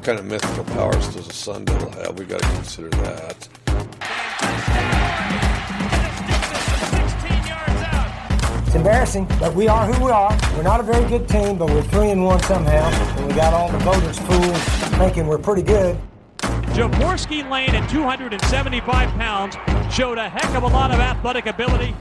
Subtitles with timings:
[0.00, 2.18] What kind of mythical powers does a sun devil have?
[2.18, 3.48] We got to consider that.
[8.66, 10.34] It's embarrassing, but we are who we are.
[10.56, 12.88] We're not a very good team, but we're three and one somehow.
[13.18, 14.56] And we got all the voters fooled,
[14.96, 15.98] thinking we're pretty good.
[16.72, 19.54] Jaworski Lane at 275 pounds
[19.94, 21.94] showed a heck of a lot of athletic ability.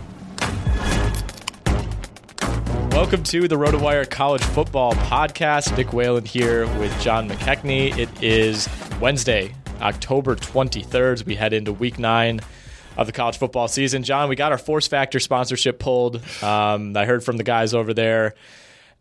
[2.91, 5.75] Welcome to the RotoWire College Football Podcast.
[5.77, 7.97] Nick Whalen here with John McKechnie.
[7.97, 8.67] It is
[8.99, 11.25] Wednesday, October 23rd.
[11.25, 12.41] We head into week nine
[12.97, 14.03] of the college football season.
[14.03, 16.17] John, we got our Force Factor sponsorship pulled.
[16.43, 18.33] Um, I heard from the guys over there.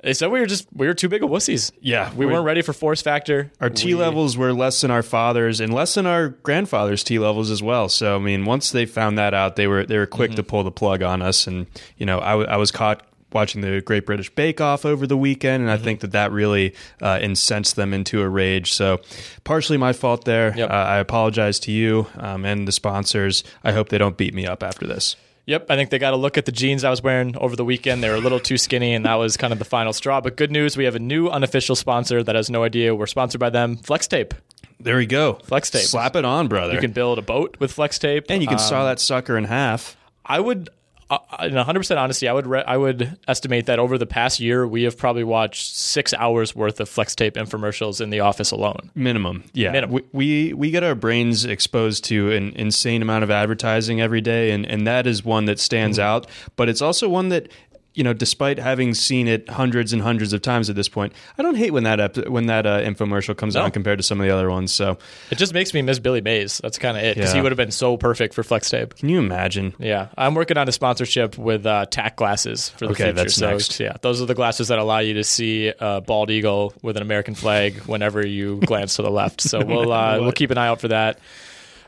[0.01, 1.73] They said we were just we were too big of wussies.
[1.81, 3.51] Yeah, we we- weren't ready for Force Factor.
[3.61, 7.19] Our T We- levels were less than our fathers and less than our grandfathers' T
[7.19, 7.89] levels as well.
[7.89, 10.63] So I mean, once they found that out, they were they were quick to pull
[10.63, 11.49] the plug on us.
[11.49, 11.67] And
[11.97, 15.17] you know, I, w- I was caught watching the Great British Bake Off over the
[15.17, 18.73] weekend, and I think that that really uh, incensed them into a rage.
[18.73, 19.01] So
[19.45, 20.55] partially my fault there.
[20.57, 20.71] Yep.
[20.71, 23.45] Uh, I apologize to you um, and the sponsors.
[23.63, 25.17] I hope they don't beat me up after this.
[25.47, 27.65] Yep, I think they got to look at the jeans I was wearing over the
[27.65, 28.03] weekend.
[28.03, 30.21] They were a little too skinny, and that was kind of the final straw.
[30.21, 33.41] But good news, we have a new unofficial sponsor that has no idea we're sponsored
[33.41, 33.77] by them.
[33.79, 34.35] Flex Tape.
[34.79, 35.39] There we go.
[35.45, 35.83] Flex tape.
[35.83, 36.75] Slap it on, brother.
[36.75, 39.39] You can build a boat with Flex Tape, and you can Um, saw that sucker
[39.39, 39.97] in half.
[40.25, 40.69] I would,
[41.11, 44.41] uh, in 100 percent honesty, I would re- I would estimate that over the past
[44.41, 48.51] year we have probably watched six hours worth of Flex Tape infomercials in the office
[48.51, 48.91] alone.
[48.95, 49.73] Minimum, yeah.
[49.73, 49.95] Minimum.
[49.95, 54.51] We, we we get our brains exposed to an insane amount of advertising every day,
[54.51, 56.07] and and that is one that stands Mm-hmm.
[56.07, 56.27] out.
[56.57, 57.51] But it's also one that
[57.99, 61.43] you know, despite having seen it hundreds and hundreds of times at this point, I
[61.43, 63.63] don't hate when that ep- when that uh, infomercial comes No.
[63.65, 64.73] on compared to some of the other ones.
[64.73, 64.99] So,
[65.33, 66.59] It just makes me miss Billy Mays.
[66.63, 68.95] That's kind of it because he would have been so perfect for Flex Tape.
[68.95, 69.75] can you imagine?
[69.81, 73.13] Yeah, I'm working on a sponsorship with uh, TAC glasses for the Okay, future.
[73.15, 73.81] that's so next.
[73.81, 77.03] yeah, those are the glasses that allow you to see a bald eagle with an
[77.03, 79.41] American flag whenever you glance to the left.
[79.41, 81.19] So we'll uh, we'll keep an eye out for that.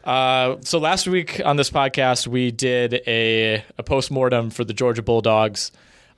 [0.05, 4.73] Uh, so last week on this podcast, we did a a post mortem for the
[4.75, 5.71] Georgia Bulldogs.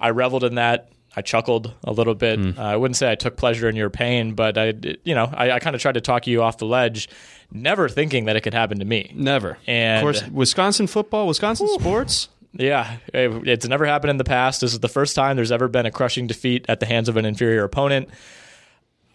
[0.02, 0.88] I reveled in that.
[1.14, 2.38] I chuckled a little bit.
[2.38, 2.58] Hmm.
[2.58, 4.72] Uh, I wouldn't say I took pleasure in your pain, but I,
[5.04, 7.08] you know, I, I kind of tried to talk you off the ledge,
[7.52, 9.12] never thinking that it could happen to me.
[9.14, 9.58] Never.
[9.66, 12.28] And- of course, Wisconsin football, Wisconsin sports.
[12.54, 14.60] Yeah, it's never happened in the past.
[14.60, 17.16] This is the first time there's ever been a crushing defeat at the hands of
[17.16, 18.10] an inferior opponent.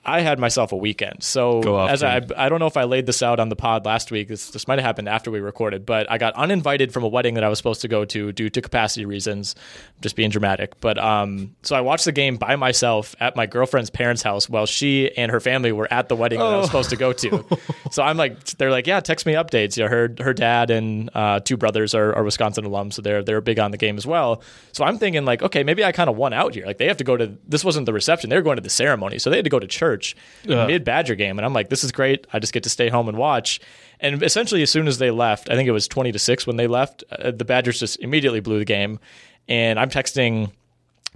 [0.07, 1.21] I had myself a weekend.
[1.21, 4.09] So as I, I don't know if I laid this out on the pod last
[4.09, 4.30] week.
[4.30, 7.33] This, this might have happened after we recorded, but I got uninvited from a wedding
[7.33, 9.56] that I was supposed to go to due to capacity reasons.
[10.00, 10.80] Just being dramatic.
[10.80, 14.65] But um, so I watched the game by myself at my girlfriend's parents' house while
[14.65, 17.45] she and her family were at the wedding that I was supposed to go to.
[17.92, 19.75] so I'm like, they're like, yeah, text me updates.
[19.75, 23.24] You know, her her dad and uh, two brothers are, are Wisconsin alums, so they're
[23.24, 24.42] they're big on the game as well.
[24.71, 26.65] So I'm thinking like, okay, maybe I kind of won out here.
[26.65, 28.69] Like they have to go to this wasn't the reception; they were going to the
[28.69, 29.97] ceremony, so they had to go to church
[30.46, 32.28] mid Badger game, and I'm like, this is great.
[32.32, 33.60] I just get to stay home and watch.
[34.00, 36.56] And essentially, as soon as they left, I think it was 20 to six when
[36.58, 37.04] they left.
[37.12, 39.00] Uh, the Badgers just immediately blew the game,
[39.48, 40.52] and I'm texting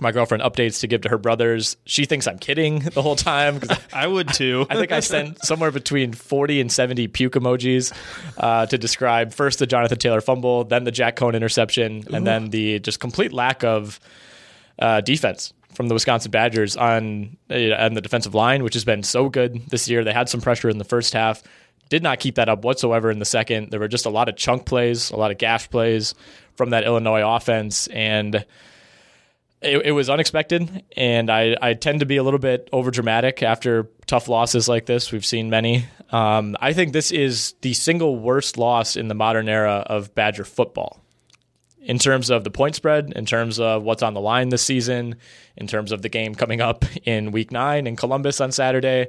[0.02, 1.78] my girlfriend updates to give to her brothers.
[1.86, 4.66] She thinks I'm kidding the whole time because I would too.
[4.70, 7.94] I think I sent somewhere between 40 and 70 puke emojis
[8.38, 12.50] uh, to describe first the Jonathan Taylor fumble, then the Jack Coan interception, and then
[12.50, 14.00] the just complete lack of
[14.80, 19.04] uh, defense from the Wisconsin Badgers on uh, on the defensive line, which has been
[19.04, 20.04] so good this year.
[20.04, 21.44] They had some pressure in the first half,
[21.90, 23.70] did not keep that up whatsoever in the second.
[23.70, 26.16] There were just a lot of chunk plays, a lot of gash plays
[26.56, 28.46] from that Illinois offense, and
[29.62, 33.90] it, it was unexpected, and I, I tend to be a little bit overdramatic after
[34.08, 35.12] tough losses like this.
[35.12, 35.86] We've seen many.
[36.12, 40.46] Um, I think this is the single worst loss in the modern era of Badger
[40.46, 41.00] football.
[41.84, 45.16] In terms of the point spread, in terms of what's on the line this season,
[45.58, 49.08] in terms of the game coming up in week nine in Columbus on Saturday,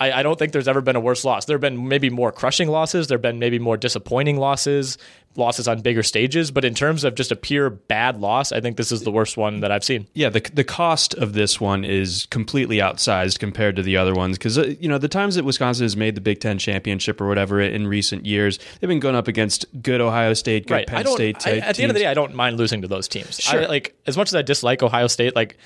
[0.00, 1.44] I, I don't think there's ever been a worse loss.
[1.44, 4.96] There have been maybe more crushing losses, there have been maybe more disappointing losses,
[5.36, 8.78] losses on bigger stages, but in terms of just a pure bad loss, I think
[8.78, 10.08] this is the worst one that I've seen.
[10.14, 14.38] Yeah, the the cost of this one is completely outsized compared to the other ones
[14.38, 17.28] because uh, you know the times that Wisconsin has made the Big Ten championship or
[17.28, 20.86] whatever in recent years, they've been going up against good Ohio State, good right.
[20.86, 21.46] Penn State.
[21.46, 23.38] I, at the end of the day, I don't mind losing to those teams.
[23.38, 23.62] Sure.
[23.62, 25.58] I, like as much as I dislike Ohio State, like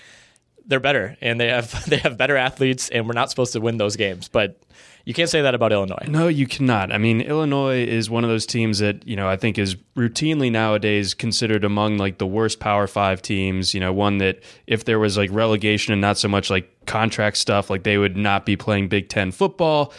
[0.66, 3.76] they're better and they have they have better athletes, and we're not supposed to win
[3.76, 4.28] those games.
[4.28, 4.60] But
[5.04, 6.06] you can't say that about Illinois.
[6.08, 6.90] No, you cannot.
[6.90, 10.50] I mean, Illinois is one of those teams that, you know, I think is routinely
[10.50, 14.98] nowadays considered among like the worst Power 5 teams, you know, one that if there
[14.98, 18.56] was like relegation and not so much like contract stuff, like they would not be
[18.56, 19.92] playing Big 10 football.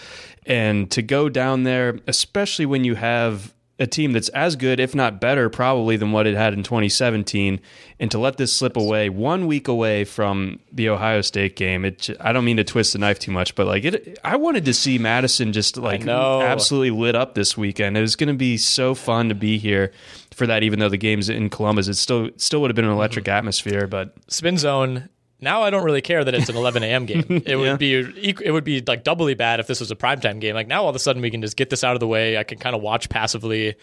[0.48, 4.96] And to go down there, especially when you have a team that's as good, if
[4.96, 7.60] not better, probably than what it had in 2017,
[8.00, 12.10] and to let this slip away one week away from the Ohio State game, it.
[12.22, 14.74] I don't mean to twist the knife too much, but like it, I wanted to
[14.74, 17.98] see Madison just like absolutely lit up this weekend.
[17.98, 19.92] It was going to be so fun to be here
[20.34, 20.64] for that.
[20.64, 23.38] Even though the game's in Columbus, it still still would have been an electric mm-hmm.
[23.38, 23.88] atmosphere.
[23.88, 25.10] But Spin zone.
[25.42, 27.06] Now I don't really care that it's an 11 a.m.
[27.06, 27.24] game.
[27.46, 30.56] It would be it would be like doubly bad if this was a primetime game.
[30.56, 32.38] Like now all of a sudden we can just get this out of the way.
[32.38, 33.76] I can kind of watch passively,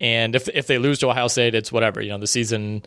[0.00, 2.00] and if if they lose to Ohio State, it's whatever.
[2.00, 2.84] You know the season.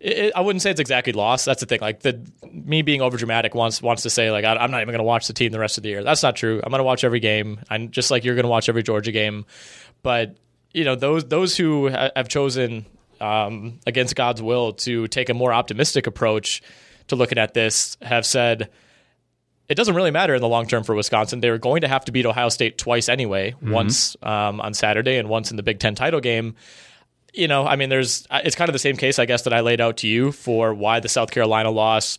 [0.00, 1.44] It, I wouldn't say it's exactly lost.
[1.44, 1.80] That's the thing.
[1.80, 2.20] Like the
[2.50, 5.26] me being overdramatic wants wants to say like I, I'm not even going to watch
[5.26, 6.02] the team the rest of the year.
[6.02, 6.60] That's not true.
[6.64, 7.60] I'm going to watch every game.
[7.70, 9.44] I'm just like you're going to watch every Georgia game.
[10.02, 10.36] But
[10.72, 12.86] you know those those who ha- have chosen
[13.20, 16.62] um, against God's will to take a more optimistic approach
[17.08, 18.68] to looking at this have said
[19.68, 21.40] it doesn't really matter in the long term for Wisconsin.
[21.40, 25.16] They were going to have to beat Ohio State twice anyway, once um, on Saturday
[25.16, 26.54] and once in the Big Ten title game.
[27.32, 29.60] You know, I mean, there's it's kind of the same case, I guess, that I
[29.60, 32.18] laid out to you for why the South Carolina loss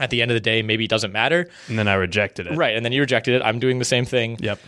[0.00, 1.48] at the end of the day maybe doesn't matter.
[1.68, 2.56] and then I rejected it.
[2.56, 2.74] Right.
[2.74, 3.42] And then you rejected it.
[3.44, 4.58] I'm doing the same thing Yep.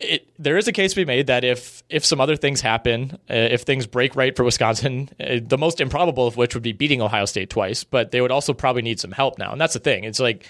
[0.00, 3.18] It, there is a case to be made that if if some other things happen,
[3.28, 6.72] uh, if things break right for Wisconsin, uh, the most improbable of which would be
[6.72, 9.50] beating Ohio State twice, but they would also probably need some help now.
[9.50, 10.04] And that's the thing.
[10.04, 10.46] It's like,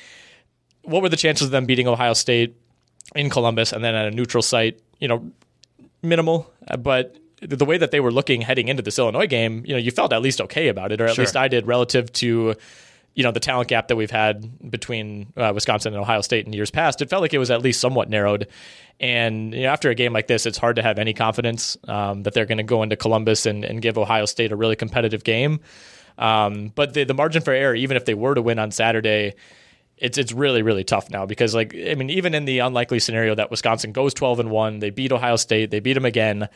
[0.83, 2.57] what were the chances of them beating Ohio State
[3.15, 4.81] in Columbus and then at a neutral site?
[5.01, 5.31] You know,
[6.03, 6.53] minimal.
[6.67, 9.79] Uh, But the way that they were looking heading into this Illinois game, you know,
[9.79, 11.25] you felt at least okay about it, or at Sure.
[11.25, 12.55] least I did relative to
[13.15, 16.53] you know the talent gap that we've had between uh, Wisconsin and Ohio State in
[16.53, 17.03] years past.
[17.03, 18.47] It felt like it was at least somewhat narrowed.
[19.01, 22.23] And you know, after a game like this, it's hard to have any confidence um,
[22.25, 25.25] that they're going to go into Columbus and, and give Ohio State a really competitive
[25.25, 25.61] game.
[26.17, 29.35] Um, but the, the margin for error, even if they were to win on Saturday,
[29.97, 33.35] it's it's really really tough now because like I mean even in the unlikely scenario
[33.35, 36.49] that Wisconsin goes 12 and 1 they beat Ohio State they beat them again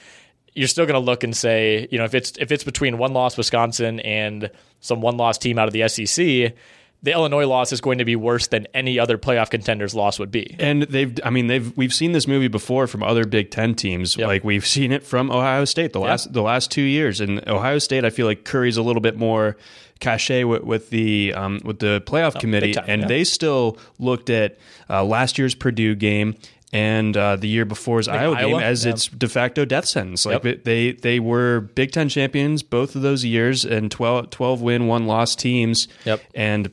[0.54, 3.12] you're still going to look and say you know if it's if it's between one
[3.12, 6.54] loss Wisconsin and some one loss team out of the SEC
[7.02, 10.30] the Illinois loss is going to be worse than any other playoff contender's loss would
[10.30, 13.74] be And they've, I mean, they've, we've seen this movie before from other Big Ten
[13.74, 14.16] teams.
[14.16, 14.28] Yep.
[14.28, 17.20] Like we've seen it from Ohio State the last, the last two years.
[17.20, 19.56] And Ohio State, I feel like curries a little bit more
[19.98, 22.74] cachet with, with the, um, with the playoff committee.
[22.74, 23.08] time, and yeah.
[23.08, 26.36] they still looked at uh, last year's Purdue game
[26.72, 28.92] and uh, the year before's Iowa, Iowa, game as yeah.
[28.92, 30.24] its de facto death sentence.
[30.24, 30.64] Like Yep.
[30.64, 35.06] they they were Big Ten champions both of those years and 12, 12 win, one
[35.06, 35.86] loss teams.
[36.06, 36.22] Yep.
[36.34, 36.72] And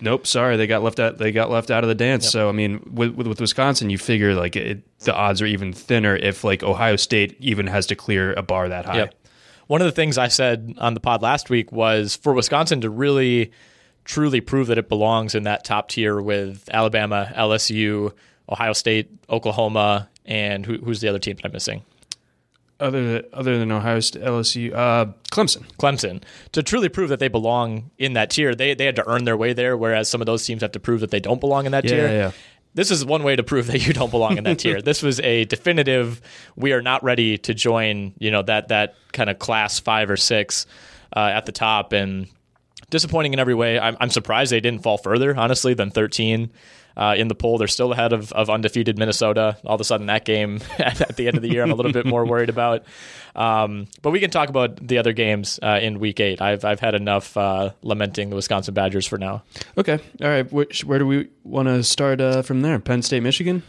[0.00, 1.18] nope, sorry, they got left out.
[1.18, 2.28] They got left out of the dance.
[2.28, 5.72] So I mean, with, with with Wisconsin, you figure like it, the odds are even
[5.72, 8.96] thinner if like Ohio State even has to clear a bar that high.
[8.96, 9.14] Yep.
[9.68, 12.90] One of the things I said on the pod last week was for Wisconsin to
[12.90, 13.52] really
[14.04, 18.12] truly prove that it belongs in that top tier with Alabama, LSU,
[18.50, 21.82] Ohio State, Oklahoma, and who, who's the other team that I'm missing?
[22.78, 25.64] Other other than Ohio State, LSU, uh, Clemson.
[25.76, 26.22] Clemson.
[26.52, 29.36] To truly prove that they belong in that tier, they they had to earn their
[29.36, 31.72] way there, whereas some of those teams have to prove that they don't belong in
[31.72, 32.06] that Yeah, tier.
[32.06, 32.30] yeah, yeah.
[32.72, 34.80] This is one way to prove that you don't belong in that tier.
[34.84, 36.22] This was a definitive.
[36.56, 38.14] We are not ready to join.
[38.18, 40.64] You know that that kind of class five or six
[41.14, 42.28] uh, at the top, and
[42.88, 43.78] disappointing in every way.
[43.78, 46.50] I'm, I'm surprised they didn't fall further, honestly, than 13
[47.00, 47.58] uh, in the poll.
[47.58, 49.56] They're still ahead of, of undefeated Minnesota.
[49.64, 51.92] All of a sudden, that game at, the end of the year, I'm a little
[51.92, 52.84] bit more worried about.
[53.34, 56.42] Um, but we can talk about the other games uh, in Week Eight.
[56.42, 59.42] I've I've had enough uh, lamenting the Wisconsin Badgers for now.
[59.78, 60.52] Okay, all right.
[60.52, 62.78] Which, where do we want to start uh, from there?
[62.78, 63.62] Penn State, Michigan.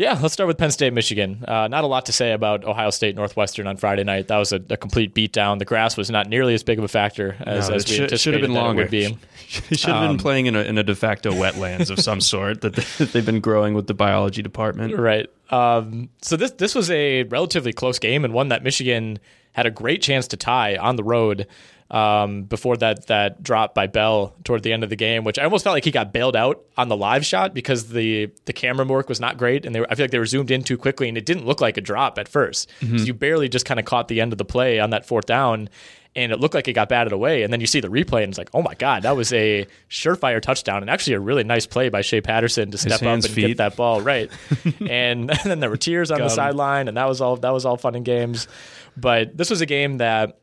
[0.00, 1.44] Yeah, let's start with Penn State, Michigan.
[1.46, 4.28] Uh, not a lot to say about Ohio State, Northwestern on Friday night.
[4.28, 5.58] That was a, a complete beatdown.
[5.58, 7.96] The grass was not nearly as big of a factor as, No, as it we
[7.96, 8.88] should, should have been it longer.
[8.88, 9.18] be.
[9.68, 12.62] They should have been playing in a, in a de facto wetlands of some sort
[12.62, 12.76] that
[13.12, 14.96] they've been growing with the biology department.
[14.96, 15.28] Right.
[15.50, 19.18] Um, so this this was a relatively close game and one that Michigan
[19.52, 21.46] had a great chance to tie on the road
[21.90, 25.44] um, before that that drop by Bell toward the end of the game, which I
[25.44, 28.84] almost felt like he got bailed out on the live shot because the the camera
[28.86, 30.78] work was not great and they were, I feel like they were zoomed in too
[30.78, 32.98] quickly and it didn't look like a drop at 1st Mm-hmm.
[32.98, 35.26] So you barely just kind of caught the end of the play on that fourth
[35.26, 35.68] down.
[36.16, 37.44] And it looked like it got batted away.
[37.44, 39.66] And then you see the replay, and it's like, oh my God, that was a
[39.88, 40.82] surefire touchdown.
[40.82, 43.46] And actually, a really nice play by Shea Patterson to step up and feet.
[43.46, 44.28] get that ball right.
[44.88, 46.30] and, then there were tears on the him.
[46.30, 48.48] sideline, and that was all that was all fun and games.
[48.96, 50.39] But this was a game that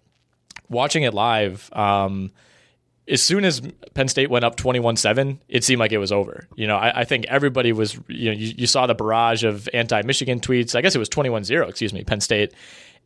[0.70, 2.32] watching it live, um,
[3.08, 3.62] as soon as
[3.94, 6.48] Penn State went up 21-7, it seemed like it was over.
[6.56, 9.70] You know, I, I think everybody was, you know, you, you saw the barrage of
[9.74, 10.76] anti-Michigan tweets.
[10.76, 12.54] I guess it was 21-0, excuse me, Penn State.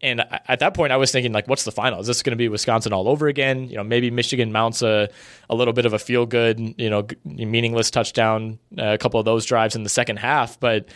[0.04, 2.00] And at that point, I was thinking, like, what's the final?
[2.00, 3.70] Is this going to be Wisconsin all over again?
[3.70, 5.10] You know, maybe Michigan mounts a,
[5.48, 9.26] a little bit of a feel good, you know, meaningless touchdown, uh, a couple of
[9.26, 10.60] those drives in the second half.
[10.60, 10.90] But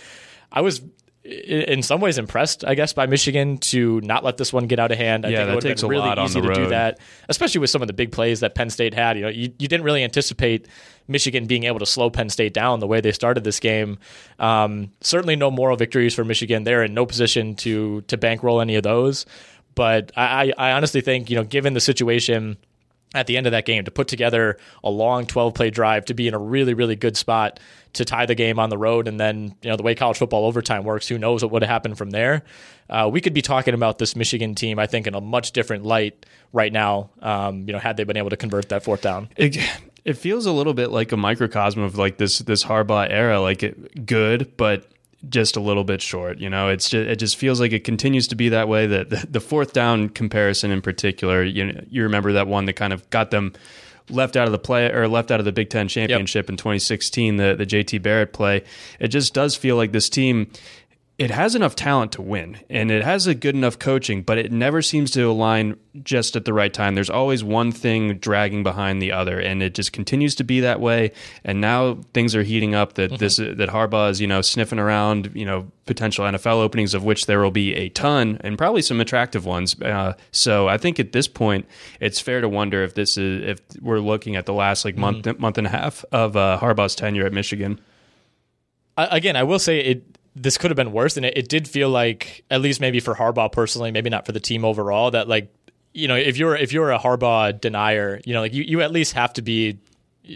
[0.52, 0.82] I was
[1.26, 4.92] in some ways impressed, I guess, by Michigan to not let this one get out
[4.92, 5.26] of hand.
[5.26, 7.82] I Yeah, think it would have been really easy to do that, especially with some
[7.82, 9.18] of the big plays that Penn State had.
[9.18, 10.68] You know, you, you didn't really anticipate
[11.08, 13.98] Michigan being able to slow Penn State down the way they started this game.
[14.38, 16.64] Um, certainly, no moral victories for Michigan.
[16.64, 19.26] They're in no position to to bankroll any of those.
[19.74, 22.58] But I, I I honestly think you know, given the situation
[23.16, 26.14] at the end of that game to put together a long 12 play drive to
[26.14, 27.60] be in a really really good spot
[27.94, 29.08] to tie the game on the road.
[29.08, 31.70] And then you know the way college football overtime works who knows what would have
[31.70, 32.44] happened from there.
[32.90, 35.84] Uh, we could be talking about this michigan team i think in a much different
[35.84, 39.28] light right now um, you know had they been able to convert that fourth down.
[39.38, 39.58] It,
[40.06, 43.64] it feels a little bit like a microcosm of like this this Harbaugh era, like
[43.64, 44.88] it, good, but
[45.30, 46.40] just a little bit short.
[46.40, 48.88] You know, it's just, it just feels like it continues to be that way.
[48.88, 52.94] That the, the fourth down comparison in particular, you you remember that one that kind
[52.94, 53.54] of got them
[54.10, 57.38] left out of the play or left out of the Big Ten championship in 2016,
[57.38, 58.64] the the JT Barrett play.
[59.00, 60.52] It just does feel like this team.
[61.18, 64.52] It has enough talent to win, and it has a good enough coaching, but it
[64.52, 66.94] never seems to align just at the right time.
[66.94, 70.82] There's always one thing dragging behind the other, and it just continues to be that
[70.82, 71.14] way.
[71.46, 72.96] And now things are heating up.
[72.96, 77.06] That this that Harbaugh is you know sniffing around you know potential NFL openings, of
[77.06, 79.82] which there will be a ton, and probably some attractive ones.
[79.82, 81.66] Uh, so I think at this point,
[82.02, 85.40] it's fair to wonder if this is if we're looking at the last like month
[85.40, 87.80] month and a half of uh, Harbaugh's tenure at Michigan.
[88.98, 90.04] I- again, I will say it.
[90.36, 93.16] This could have been worse, and it, it did feel like, at least maybe for
[93.16, 95.54] Harbaugh personally, maybe not for the team overall, that like,
[95.94, 98.92] you know, if you're if you're a Harbaugh denier, you know, like you, you at
[98.92, 99.78] least have to be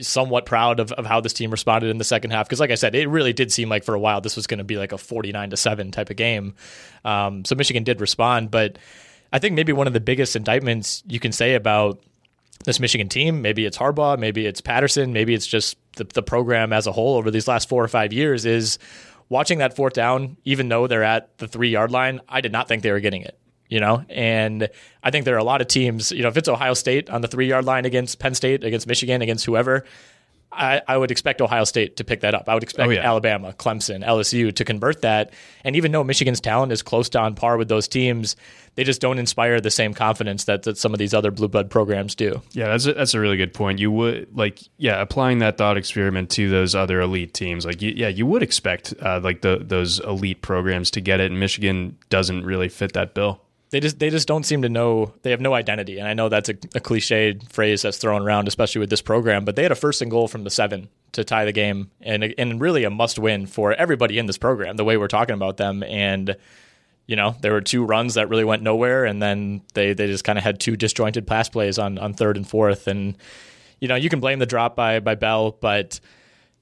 [0.02, 2.48] somewhat proud of, of how this team responded in the second half.
[2.48, 4.60] Because like I said, it really did seem like for a while this was going
[4.60, 6.56] to be like a forty nine to seven type of game.
[7.04, 8.78] Um, so Michigan did respond, but
[9.34, 12.02] I think maybe one of the biggest indictments you can say about
[12.66, 13.42] this Michigan team.
[13.42, 17.18] Maybe it's Harbaugh, maybe it's Patterson, maybe it's just the, the program as a whole
[17.18, 18.80] over these last four or five years is
[19.30, 22.68] watching that fourth down, even though they're at the three yard line, I did not
[22.68, 23.40] think they were getting it.
[23.70, 24.68] You know, and
[25.04, 27.22] I think there are a lot of teams, you know, if it's Ohio State on
[27.22, 29.86] the three yard line against Penn State, against Michigan, against whoever,
[30.52, 32.50] I, I would expect Ohio State to pick that up.
[32.50, 33.02] I would expect Oh, yeah.
[33.08, 35.32] Alabama, Clemson, LSU to convert that.
[35.64, 38.36] And even though Michigan's talent is close to on par with those teams,
[38.74, 41.70] they just don't inspire the same confidence that, that some of these other blue blood
[41.70, 42.42] programs do.
[42.54, 43.80] Yeah, that's a, that's a really good point.
[43.80, 47.66] You would like, yeah, applying that thought experiment to those other elite teams.
[47.66, 51.30] Like, you, yeah, you would expect uh, like the those elite programs to get it,
[51.30, 53.42] and Michigan doesn't really fit that bill.
[53.72, 56.00] They just they just don't seem to know they have no identity.
[56.00, 59.46] And I know that's a, a cliched phrase that's thrown around, especially with this program.
[59.46, 62.34] But they had a first and goal from the seven to tie the game, and
[62.38, 64.76] and really a must win for everybody in this program.
[64.76, 66.36] The way we're talking about them, and
[67.06, 70.24] you know there were two runs that really went nowhere, and then they they just
[70.24, 73.18] kind of had two disjointed pass plays on on third and fourth, and
[73.80, 76.00] you know you can blame the drop by by Bell, but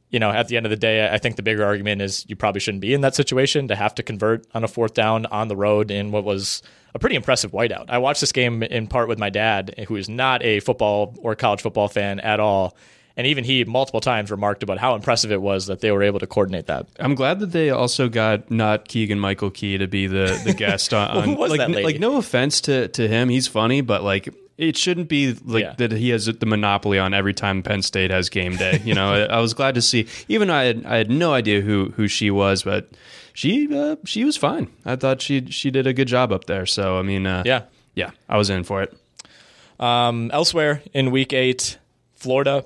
[0.10, 2.36] you know, at the end of the day, I think the bigger argument is you
[2.36, 5.50] probably shouldn't be in that situation to have to convert on a fourth down on
[5.50, 6.62] the road in what was
[6.98, 7.86] a pretty impressive whiteout.
[7.90, 11.36] I watched this game in part with my dad, who is not a football or
[11.36, 12.76] college football fan at all.
[13.16, 16.20] And even he multiple times remarked about how impressive it was that they were able
[16.20, 16.86] to coordinate that.
[17.00, 20.94] I'm glad that they also got not Keegan Michael Key to be the, the guest
[20.94, 21.24] on.
[21.24, 21.84] Who was like, that lady?
[21.84, 25.74] like no offense to to him, he's funny, but like it shouldn't be like Yeah.
[25.78, 28.82] that he has the monopoly on every time Penn State has game day.
[28.84, 30.08] You know, I, I was glad to see.
[30.28, 32.88] Even I had I had no idea who who she was, but
[33.38, 34.68] she uh, she was fine.
[34.84, 36.66] I thought she she did a good job up there.
[36.66, 37.66] So I mean, uh, Yeah.
[37.94, 38.98] yeah, I was in for it.
[39.80, 41.78] Um, elsewhere in week eight,
[42.16, 42.66] Florida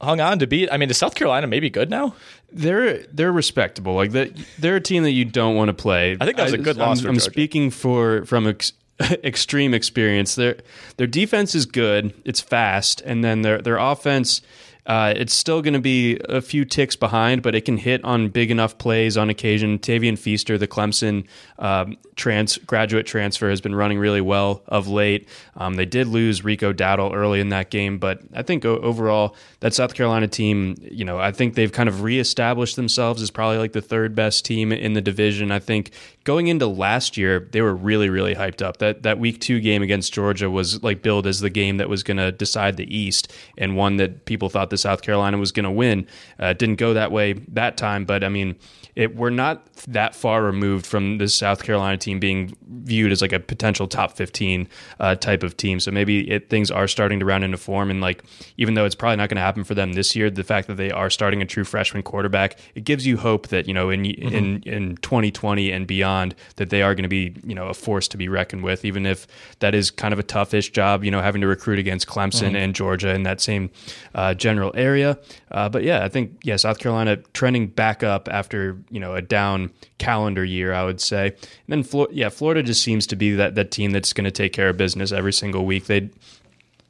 [0.00, 0.68] hung on to beat.
[0.70, 2.14] I mean, is South Carolina maybe good now?
[2.52, 3.94] They're they're respectable.
[3.94, 6.16] Like that, they're a team that you don't want to play.
[6.20, 9.74] I think that was a good I'm- loss for I'm speaking for from ex, extreme
[9.74, 10.36] experience.
[10.36, 10.58] Their
[10.98, 12.14] their defense is good.
[12.24, 14.40] It's fast, and then their their offense.
[14.86, 18.28] Uh, it's still going to be a few ticks behind, but it can hit on
[18.28, 19.78] big enough plays on occasion.
[19.78, 21.26] Tavien Feaster, the Clemson
[21.58, 25.28] um, trans graduate transfer, has been running really well of late.
[25.56, 29.74] Um, they did lose Rico Dowdle early in that game, but I think overall that
[29.74, 33.72] South Carolina team, you know, I think they've kind of reestablished themselves as probably like
[33.72, 35.50] the third best team in the division.
[35.50, 35.90] I think
[36.22, 38.78] going into last year, they were really, really hyped up.
[38.78, 42.02] That that week two game against Georgia was like billed as the game that was
[42.02, 45.64] going to decide the East and one that people thought the South Carolina was going
[45.64, 46.06] to win.
[46.38, 48.56] Uh, didn't go that way that time, but I mean,
[48.96, 53.32] it, we're not that far removed from this South Carolina team being viewed as like
[53.32, 54.66] a potential top 15
[55.00, 55.80] uh, type of team.
[55.80, 57.90] So maybe it, things are starting to round into form.
[57.90, 58.24] And like,
[58.56, 60.76] even though it's probably not going to happen for them this year, the fact that
[60.76, 64.06] they are starting a true freshman quarterback, it gives you hope that, you know, in,
[64.06, 68.08] in, in 2020 and beyond, that they are going to be, you know, a force
[68.08, 69.26] to be reckoned with, even if
[69.58, 72.74] that is kind of a toughish job, you know, having to recruit against Clemson and
[72.74, 73.68] Georgia in that same
[74.14, 75.18] uh, general area.
[75.50, 79.22] Uh, but yeah, I think, yeah, South Carolina trending back up after, you know, a
[79.22, 81.26] down calendar year, I would say.
[81.28, 84.30] And then, Flor- yeah, Florida just seems to be that, that team that's going to
[84.30, 85.86] take care of business every single week.
[85.86, 86.00] They,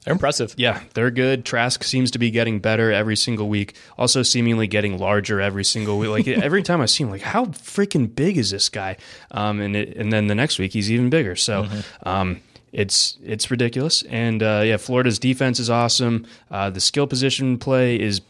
[0.04, 0.54] They're impressive.
[0.56, 1.44] yeah, they're good.
[1.44, 3.74] Trask seems to be getting better every single week.
[3.98, 6.10] Also, seemingly getting larger every single week.
[6.10, 8.96] Like every time I see him, like how freaking big is this guy?
[9.30, 11.34] Um, and it, and then the next week he's even bigger.
[11.34, 11.66] So,
[12.04, 12.40] um,
[12.72, 14.02] it's it's ridiculous.
[14.10, 16.26] And uh, yeah, Florida's defense is awesome.
[16.50, 18.20] Uh, the skill position play is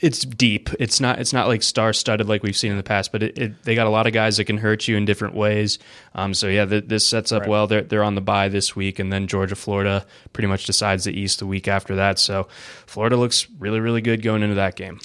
[0.00, 0.70] it's deep.
[0.78, 3.38] It's not it's not like star studded like we've seen in the past, but it,
[3.38, 5.78] it, they got a lot of guys that can hurt you in different ways.
[6.14, 7.66] Um, so yeah, th- this sets up well.
[7.66, 11.12] They're they're on the bye this week, and then Georgia, Florida pretty much decides the
[11.12, 12.18] East the week after that.
[12.18, 12.48] So
[12.86, 15.00] Florida looks really really good going into that game.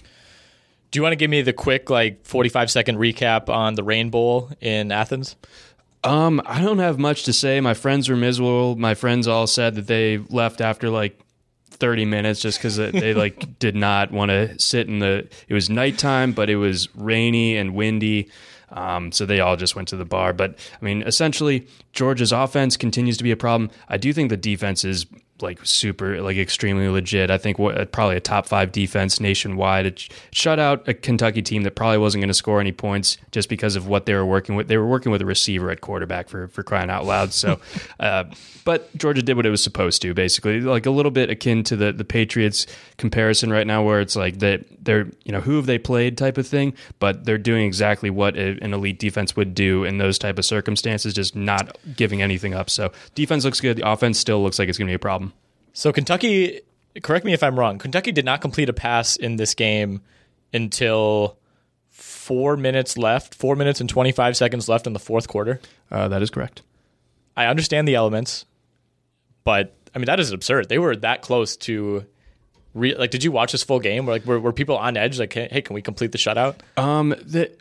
[0.92, 4.12] Do you want to give me the quick, like, 45 second recap on the Rain
[4.12, 5.36] Bowl in Athens?
[6.06, 7.60] Um, I don't have much to say.
[7.60, 8.78] My friends were miserable.
[8.78, 11.20] My friends all said that they left after like
[11.86, 15.28] 30 minutes just because they like did not want to sit in the.
[15.48, 18.28] It was nighttime, but it was rainy and windy.
[18.72, 20.34] Um, so they all just went to the bar.
[20.34, 23.70] But I mean, essentially, Georgia's offense continues to be a problem.
[23.88, 25.06] I do think the defense is
[25.42, 27.30] like super, like extremely legit.
[27.30, 29.86] I think what, probably a top five defense nationwide.
[29.86, 33.50] It shut out a Kentucky team that probably wasn't going to score any points just
[33.50, 34.68] because of what they were working with.
[34.68, 37.34] They were working with a receiver at quarterback for for crying out loud.
[37.34, 37.60] So,
[38.00, 38.26] uh,
[38.64, 41.76] but Georgia did what it was supposed to, basically, like a little bit akin to
[41.76, 42.66] the the Patriots
[42.98, 46.38] comparison right now, where it's like that they're you know who have they played type
[46.38, 50.18] of thing, but they're doing exactly what a, an elite defense would do in those
[50.18, 52.70] type of circumstances, just not giving anything up.
[52.70, 53.78] So defense looks good.
[53.78, 55.25] The offense still looks like it's going to be a problem.
[55.76, 56.62] So Kentucky,
[57.04, 57.78] correct me if I'm wrong.
[57.80, 60.02] Kentucky did not complete a pass in this game
[60.54, 61.38] until
[61.90, 65.60] four minutes left, four minutes and 25 seconds left in the fourth quarter.
[65.92, 66.62] Uh, that is correct.
[67.36, 68.46] I understand the elements,
[69.44, 70.70] but I mean that is absurd.
[70.70, 72.06] They were that close to.
[72.74, 74.06] Re- like, did you watch this full game?
[74.06, 75.20] Were like, were, were people on edge?
[75.20, 76.56] Like, hey, hey, can we complete the shutout?
[76.78, 77.52] Um, the,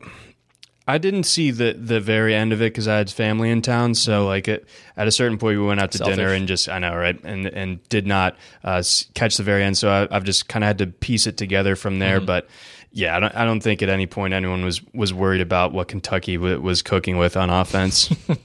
[0.86, 3.94] I didn't see the the very end of it because I had family in town.
[3.94, 4.66] So like it,
[4.96, 6.16] at a certain point, we went out to Selfish.
[6.16, 8.82] dinner and just I know right and and did not uh,
[9.14, 9.78] catch the very end.
[9.78, 12.20] So I, I've just kind of had to piece it together from there.
[12.20, 12.48] But
[12.92, 15.88] yeah, I don't I don't think at any point anyone was was worried about what
[15.88, 18.12] Kentucky w- was cooking with on offense.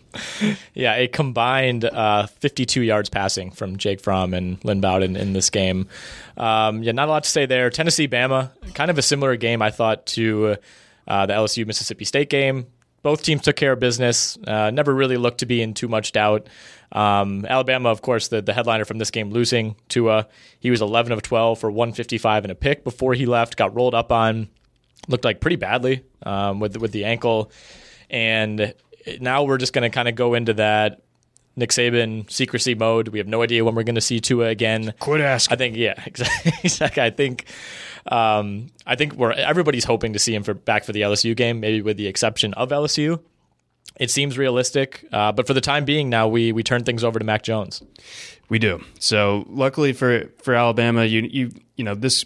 [0.73, 5.51] Yeah, a combined uh, 52 yards passing from Jake Fromm and Lynn Bowden in this
[5.51, 5.87] game.
[6.35, 7.69] Um, yeah, not a lot to say there.
[7.69, 10.55] Tennessee, Bama, kind of a similar game, I thought, to uh,
[11.25, 12.67] the LSU Mississippi State game.
[13.01, 14.37] Both teams took care of business.
[14.45, 16.47] Uh, never really looked to be in too much doubt.
[16.91, 20.27] Um, Alabama, of course, the, the headliner from this game, losing Tua.
[20.59, 23.55] He was 11 of 12 for 155 and a pick before he left.
[23.55, 24.49] Got rolled up on,
[25.07, 27.51] looked like pretty badly um, with with the ankle,
[28.09, 28.73] and
[29.21, 31.01] now we're just going to kind of go into that
[31.59, 33.09] Nick Saban secrecy mode.
[33.09, 34.93] We have no idea when we're going to see Tua again.
[34.99, 35.53] Quit asking.
[35.53, 36.53] I think, yeah, exactly.
[36.63, 37.03] exactly.
[37.03, 37.45] I think,
[38.07, 41.59] um, I think we're everybody's hoping to see him for back for the LSU game,
[41.59, 43.19] maybe with the exception of LSU.
[43.99, 47.19] It seems realistic, uh, but for the time being, now we we turn things over
[47.19, 47.83] to Mac Jones.
[48.47, 48.83] We do.
[48.99, 52.25] So luckily for for Alabama, you you you know this.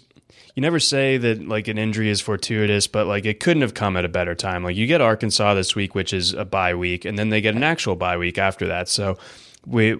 [0.54, 3.96] You never say that like an injury is fortuitous, but like it couldn't have come
[3.96, 4.62] at a better time.
[4.62, 7.56] Like you get Arkansas this week, which is a bye week, and then they get
[7.56, 8.88] an actual bye week after that.
[8.88, 9.18] So
[9.66, 9.96] we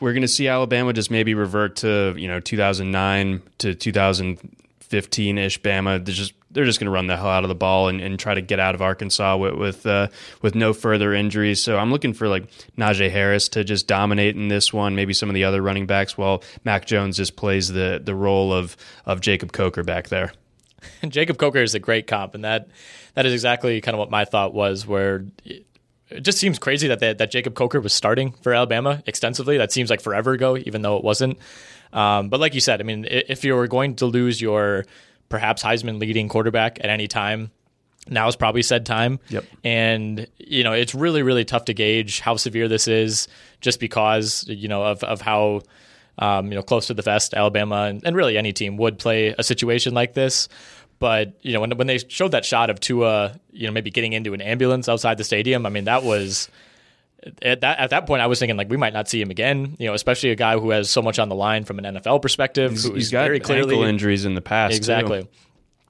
[0.00, 5.60] we're going to see Alabama just maybe revert to you know 2009 to 2015 ish
[5.60, 6.02] Bama.
[6.02, 8.18] They're just they're just going to run the hell out of the ball and, and
[8.18, 10.08] try to get out of Arkansas with with, uh,
[10.42, 11.62] with no further injuries.
[11.62, 14.94] So I'm looking for like Najee Harris to just dominate in this one.
[14.94, 18.52] Maybe some of the other running backs, while Mac Jones just plays the the role
[18.52, 20.32] of of Jacob Coker back there.
[21.08, 22.68] Jacob Coker is a great comp, and that
[23.14, 24.86] that is exactly kind of what my thought was.
[24.86, 25.66] Where it,
[26.08, 29.58] it just seems crazy that they, that Jacob Coker was starting for Alabama extensively.
[29.58, 31.38] That seems like forever ago, even though it wasn't.
[31.92, 34.84] Um, but like you said, I mean, if you were going to lose your
[35.30, 37.50] perhaps Heisman leading quarterback at any time,
[38.08, 39.18] now is probably said time.
[39.30, 39.44] Yep.
[39.64, 43.28] And you know, it's really really tough to gauge how severe this is,
[43.62, 45.62] just because you know of of how
[46.18, 49.34] um, you know close to the vest Alabama and, and really any team would play
[49.38, 50.48] a situation like this.
[50.98, 54.12] But you know, when when they showed that shot of Tua, you know, maybe getting
[54.12, 56.50] into an ambulance outside the stadium, I mean, that was
[57.42, 59.76] at that at that point, I was thinking like we might not see him again.
[59.78, 62.22] You know, especially a guy who has so much on the line from an NFL
[62.22, 62.72] perspective.
[62.72, 64.72] He's, he's got very clearly ankle injuries in the past.
[64.72, 64.76] too.
[64.76, 65.28] Exactly.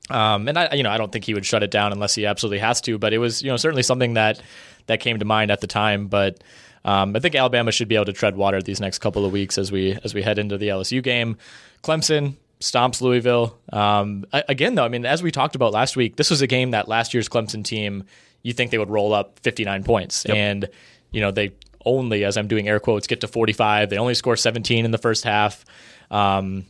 [0.09, 2.27] Um, and I, you know, I don't think he would shut it down unless he
[2.27, 2.99] absolutely has to.
[2.99, 4.41] But it was, you know, certainly something that
[4.87, 6.09] that came to mind at the time.
[6.09, 6.43] But
[6.85, 9.57] um, I think Alabama should be able to tread water these next couple of weeks
[9.59, 11.37] as we as we head into the LSU game.
[11.83, 13.57] Clemson stomps Louisville.
[13.73, 16.73] Um, again, though, I mean, as we talked about last week, this was a game
[16.73, 18.05] that last year's Clemson team,
[18.43, 20.69] you think they would roll up 59 points, and
[21.11, 21.53] you know they
[21.85, 23.89] only, as I'm doing air quotes, get to 45.
[23.91, 25.65] They only score 17 in the first half.
[26.11, 26.67] Um,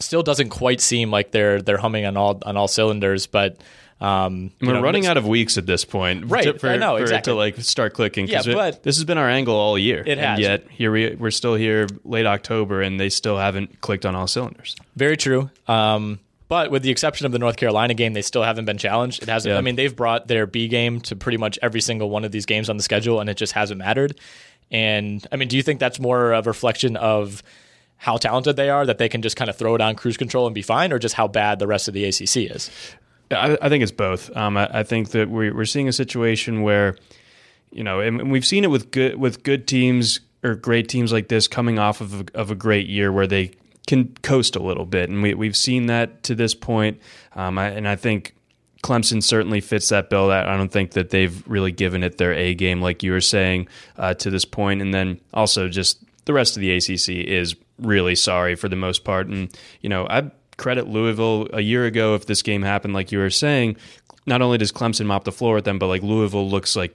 [0.00, 3.58] still doesn't quite seem like they're they're humming on all on all cylinders, but
[4.00, 6.96] um, We're know, running out of weeks at this point, Right, to- For, I know,
[6.96, 7.32] exactly.
[7.32, 8.26] to like start clicking.
[8.26, 10.02] Yeah, it- but- this has been our angle all year.
[10.04, 10.38] It has.
[10.38, 14.14] and yet here we we're still here late October, and they still haven't clicked on
[14.14, 14.76] all cylinders.
[14.96, 15.48] Very true.
[15.68, 16.18] Um,
[16.54, 19.24] but with the exception of the North Carolina game, they still haven't been challenged.
[19.24, 19.54] It hasn't.
[19.54, 19.58] Yeah.
[19.58, 22.46] I mean, they've brought their B game to pretty much every single one of these
[22.46, 24.20] games on the schedule, and it just hasn't mattered.
[24.70, 27.42] And I mean, do you think that's more of a reflection of
[27.96, 30.46] how talented they are that they can just kind of throw it on cruise control
[30.46, 32.70] and be fine, or just how bad the rest of the ACC is?
[33.32, 34.30] I, I think it's both.
[34.36, 36.96] Um, I, I think that we're we're seeing a situation where,
[37.72, 41.26] you know, and we've seen it with good with good teams or great teams like
[41.26, 43.50] this coming off of a, of a great year where they
[43.86, 47.00] can coast a little bit, and we we've seen that to this point.
[47.34, 48.34] Um, I, and I think
[48.82, 50.28] Clemson certainly fits that bill.
[50.28, 53.20] That I don't think that they've really given it their A game, like you were
[53.20, 54.80] saying, uh, to this point.
[54.80, 59.04] And then also just the rest of the ACC is really sorry for the most
[59.04, 59.26] part.
[59.26, 62.14] And you know, I credit Louisville a year ago.
[62.14, 63.76] If this game happened, like you were saying,
[64.26, 66.94] not only does Clemson mop the floor with them, but like Louisville looks like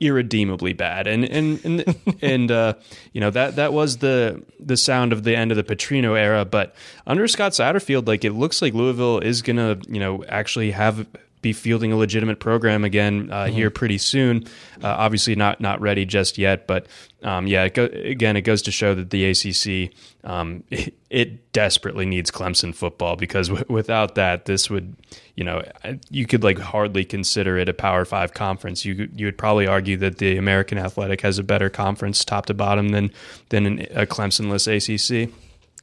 [0.00, 2.74] irredeemably bad, and and and and uh,
[3.12, 6.44] you know that that was the the sound of the end of the Petrino era.
[6.44, 6.74] But
[7.06, 11.06] under Scott Satterfield, like it looks like Louisville is gonna you know actually have
[11.42, 14.44] be fielding a legitimate program again uh, here pretty soon.
[14.82, 16.86] Uh, obviously, not not ready just yet, but
[17.22, 19.92] um, yeah, it go, again, it goes to show that the ACC
[20.24, 24.96] um, it, it desperately needs Clemson football because w- without that, this would
[25.34, 25.62] you know
[26.10, 28.84] you could like hardly consider it a Power Five conference.
[28.84, 32.54] You you would probably argue that the American Athletic has a better conference top to
[32.54, 33.12] bottom than
[33.50, 35.32] than an, a Clemsonless ACC.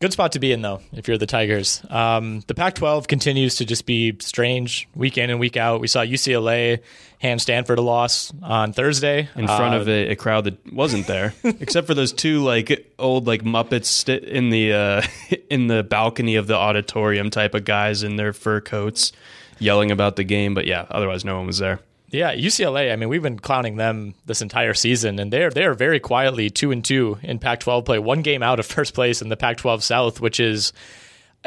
[0.03, 1.81] Good spot to be in, though, if you're the Tigers.
[1.89, 5.79] Um, the Pac 12 continues to just be strange week in and week out.
[5.79, 6.81] We saw UCLA
[7.19, 9.29] hand Stanford a loss on Thursday.
[9.33, 12.85] in front Uh, of a, a crowd that wasn't there, except for those two like
[12.99, 15.01] old like Muppets st- in the uh,
[15.49, 19.13] in the balcony of the auditorium type of guys in their fur coats
[19.57, 20.53] yelling about the game.
[20.53, 21.79] But yeah, otherwise no one was there.
[22.13, 22.93] Yeah, UCLA.
[22.93, 26.71] I mean, we've been clowning them this entire season, and they're they're very quietly two
[26.71, 30.21] and two in Pac-12 play, one game out of first place in the Pac-12 South,
[30.21, 30.73] which is,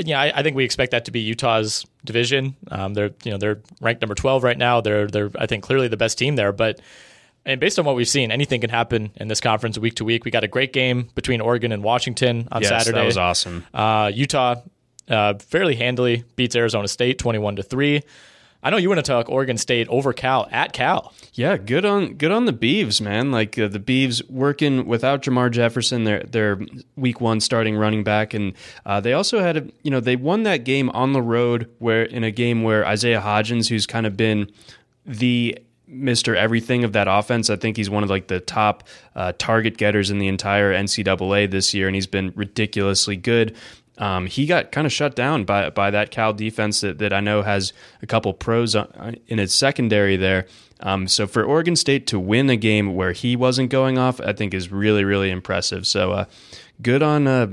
[0.05, 2.57] yeah, I, I think we expect that to be Utah's division.
[2.70, 4.81] Um, they're you know they're ranked number 12 right now.
[4.81, 6.81] They're they're I think clearly the best team there, but.
[7.48, 10.24] And based on what we've seen, anything can happen in this conference week to week.
[10.24, 12.98] We got a great game between Oregon and Washington on Yes, Saturday.
[12.98, 13.64] that was awesome.
[13.72, 14.57] Uh, Utah
[15.09, 18.02] uh, fairly handily beats Arizona State 21 to 3.
[18.66, 21.14] I know you want to talk Oregon State over Cal at Cal.
[21.35, 23.31] Yeah, good on good on the Beavs, man.
[23.31, 26.59] Like uh, the Beavs working without Jermar Jefferson, their their
[26.96, 30.42] week one starting running back, and uh, they also had a you know they won
[30.42, 34.16] that game on the road where in a game where Isaiah Hodgins, who's kind of
[34.16, 34.50] been
[35.05, 35.57] the
[35.88, 36.35] Mr.
[36.35, 37.48] Everything of that offense.
[37.48, 38.83] I think he's one of like the top
[39.14, 43.55] uh, target getters in the entire NCAA this year, and he's been ridiculously good.
[43.98, 47.20] Um, he got kind of shut down by by that Cal defense that, that I
[47.20, 50.46] know has a couple pros in its secondary there.
[50.80, 54.32] Um, so for Oregon State to win a game where he wasn't going off, I
[54.35, 55.87] think is really really impressive.
[55.87, 56.24] So uh,
[56.82, 57.46] good on uh,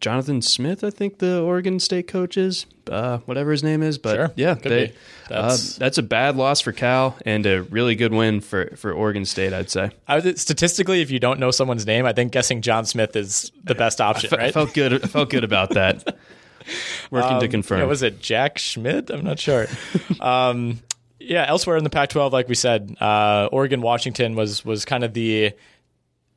[0.00, 3.98] Jonathan Smith, I think the Oregon State coach is, uh, whatever his name is.
[3.98, 4.92] But Sure, yeah, they.
[5.28, 8.92] That's- uh, that's a bad loss for Cal and a really good win for for
[8.92, 9.90] Oregon State, I'd say.
[10.08, 13.52] I would, statistically, if you don't know someone's name, I think guessing John Smith is
[13.62, 14.54] the best option, I right?
[14.54, 14.92] felt good.
[15.04, 16.16] I felt good about that.
[17.10, 17.78] Working to Um, confirm.
[17.80, 19.10] yeah, was it Jack Schmidt?
[19.10, 19.66] I'm not sure.
[20.20, 20.80] um,
[21.18, 25.12] yeah, elsewhere in the Pac-12, like we said, uh, Oregon Washington was was kind of
[25.14, 25.52] the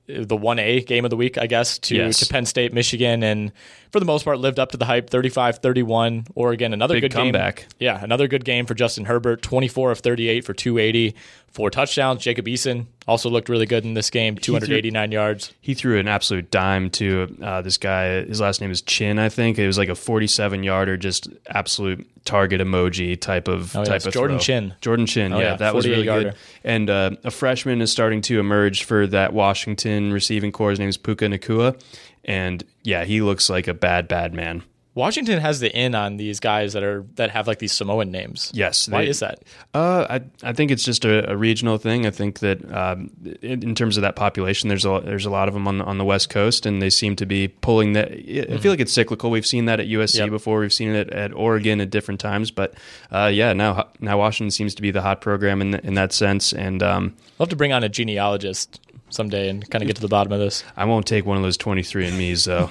[0.07, 2.19] the one A game of the week, I guess, to, Yes.
[2.19, 3.51] to Penn State, Michigan, and
[3.93, 5.09] for the most part lived up to the hype.
[5.09, 7.55] 35-31, Oregon, another Big good comeback.
[7.57, 7.67] game.
[7.79, 11.15] Yeah, another good game for Justin Herbert, 24 of 38 for 280,
[11.51, 12.21] four touchdowns.
[12.23, 15.53] Jacob Eason also looked really good in this game, 289 yards.
[15.61, 18.23] he threw an absolute dime to uh, this guy.
[18.25, 19.59] His last name is Chin, I think.
[19.59, 24.05] It was like a 47 yarder, just absolute target emoji type of Oh, yeah, type
[24.05, 24.43] of Jordan throw.
[24.43, 24.73] Chin.
[24.81, 26.35] Jordan Chin, Oh, yeah, yeah, that was really 48 good.
[26.63, 30.71] And uh, a freshman is starting to emerge for that Washington receiving core.
[30.71, 31.79] His name is Puka Nacua,
[32.25, 34.63] and yeah, he looks like a bad, bad man.
[34.95, 38.51] Washington has the in on these guys that are that have like these Samoan names.
[38.53, 39.39] Yes, Why they- is that?
[39.73, 42.05] Uh, I I think it's just a, a regional thing.
[42.05, 43.09] I think that um,
[43.41, 45.83] in, in terms of that population, there's a there's a lot of them on the,
[45.85, 48.11] on the West Coast, and they seem to be pulling that.
[48.11, 49.31] I feel like it's cyclical.
[49.31, 50.29] We've seen that at USC Yep.
[50.29, 50.59] before.
[50.59, 52.75] We've seen it at Oregon at different times, but
[53.11, 56.53] uh, yeah, now now Washington seems to be the hot program in in that sense.
[56.53, 58.79] And um, I'll have to bring on a genealogist
[59.13, 60.63] someday and kind of get to the bottom of this.
[60.75, 62.69] I won't take one of those 23 and me's though.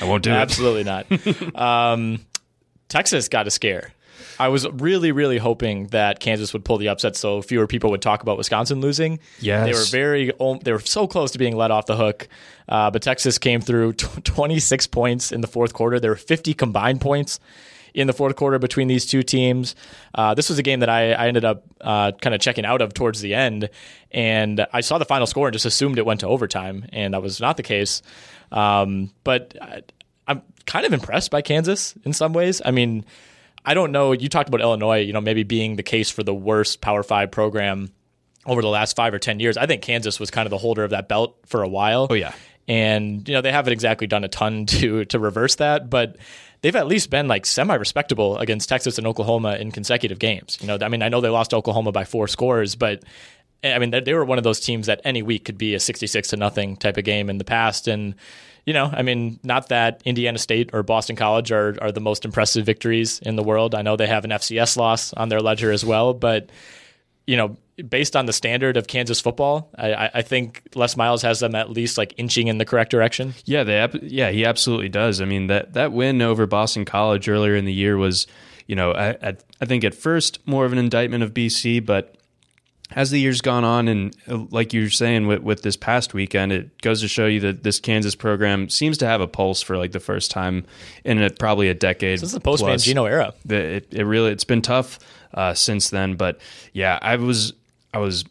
[0.00, 0.34] I won't do it.
[0.34, 1.06] Absolutely not.
[1.54, 2.20] um,
[2.88, 3.92] Texas got a scare.
[4.40, 8.02] I was really, really hoping that Kansas would pull the upset, so fewer people would
[8.02, 9.18] talk about Wisconsin losing.
[9.40, 9.66] Yes.
[9.66, 12.28] they were very, they were so close to being let off the hook,
[12.68, 15.98] uh, but Texas came through tw 26 points in the fourth quarter.
[15.98, 17.40] There were 50 combined points
[17.94, 19.74] in the fourth quarter between these two teams.
[20.14, 22.80] Uh, this was a game that I, I ended up uh, kind of checking out
[22.80, 23.70] of towards the end,
[24.10, 27.22] and I saw the final score and just assumed it went to overtime, and that
[27.22, 28.02] was not the case.
[28.52, 29.82] Um, but I,
[30.26, 32.60] I'm kind of impressed by Kansas in some ways.
[32.64, 33.04] I mean,
[33.64, 34.12] I don't know.
[34.12, 37.30] You talked about Illinois, you know, maybe being the case for the worst Power Five
[37.30, 37.90] program
[38.46, 39.56] over the last five or ten years.
[39.56, 42.06] I think Kansas was kind of the holder of that belt for a while.
[42.08, 42.32] Oh, yeah.
[42.66, 46.16] and you know they haven't exactly done a ton to to reverse that, but
[46.62, 50.58] they've at least been like semi respectable against Texas and Oklahoma in consecutive games.
[50.60, 53.04] You know, I mean, I know they lost Oklahoma by four scores, but
[53.62, 55.80] eh, I mean, they were one of those teams that any week could be a
[55.80, 58.14] sixty-six to nothing type of game in the past, and
[58.66, 62.24] you know, I mean, not that Indiana State or Boston College are are the most
[62.24, 63.74] impressive victories in the world.
[63.74, 66.50] I know they have an FCS loss on their ledger as well, but
[67.26, 67.56] you know,
[67.88, 71.70] based on the standard of Kansas football, I, I- think Les Miles has them at
[71.70, 73.34] least like inching in the correct direction.
[73.44, 75.20] Yeah, they yeah, he absolutely does.
[75.20, 78.26] I mean that that win over Boston College earlier in the year was,
[78.66, 82.14] you know, I I, I think at first more of an indictment of BC, but
[82.92, 86.14] as the years gone on, and uh, like you were saying with, with this past
[86.14, 89.60] weekend, it goes to show you that this Kansas program seems to have a pulse
[89.60, 90.64] for like the first time
[91.04, 92.20] in a, probably a decade.
[92.20, 92.64] Since the post.
[92.64, 93.34] Mangino era.
[93.48, 94.98] It, it really it's been tough
[95.34, 96.40] uh, since then, but
[96.72, 97.52] yeah, I was
[97.92, 98.24] I was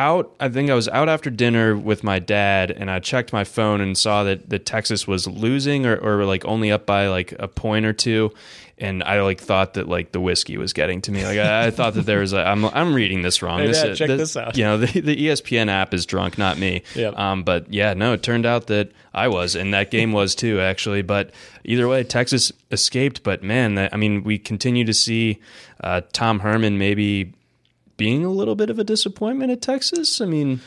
[0.00, 0.34] out.
[0.40, 3.80] I think I was out after dinner with my dad, and I checked my phone
[3.80, 7.46] and saw that, that Texas was losing or, or like only up by like a
[7.46, 8.32] point or two.
[8.78, 11.22] And I like thought that like the whiskey was getting to me.
[11.22, 12.38] Like I, I thought that there was a.
[12.38, 13.60] I'm I'm reading this wrong.
[13.60, 14.56] Hey, this, Dad, check this out.
[14.56, 16.82] You know the, the ESPN app is drunk, not me.
[16.94, 17.18] Yep.
[17.18, 20.60] Um, but yeah, no, it turned out that I was, and that game was too,
[20.60, 21.02] actually.
[21.02, 21.30] But
[21.62, 23.22] either way, Texas escaped.
[23.22, 25.40] But man, that, I mean, we continue to see
[25.84, 27.34] uh, Tom Herman maybe
[28.00, 30.20] being a little bit of a disappointment at Texas.
[30.20, 30.60] I mean,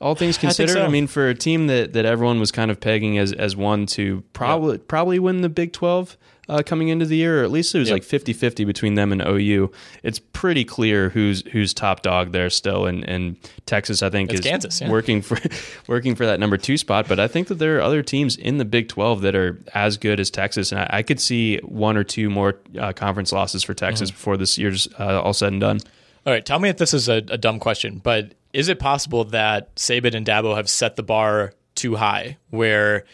[0.00, 0.90] all things considered, I, so.
[0.90, 4.22] mean, for a team that, that everyone was kind of pegging as as one to
[4.32, 6.16] probably probably win the Big Twelve
[6.48, 7.94] uh, coming into the year, or at least it was Yep.
[7.94, 9.70] like 50-50 between them and OU.
[10.02, 14.40] It's pretty clear who's who's top dog there still, and, and Texas I think It's
[14.40, 14.90] is Kansas, yeah.
[14.90, 15.38] working for
[15.86, 17.06] working for that number two spot.
[17.08, 19.98] But I think that there are other teams in the Big Twelve that are as
[19.98, 23.62] good as Texas, and I, I could see one or two more uh, conference losses
[23.62, 24.16] for Texas Mm-hmm.
[24.16, 25.78] before this year's uh, all said and done.
[26.24, 29.24] All right, tell me if this is a, a dumb question, but is it possible
[29.24, 33.04] that Saban and Dabo have set the bar too high, where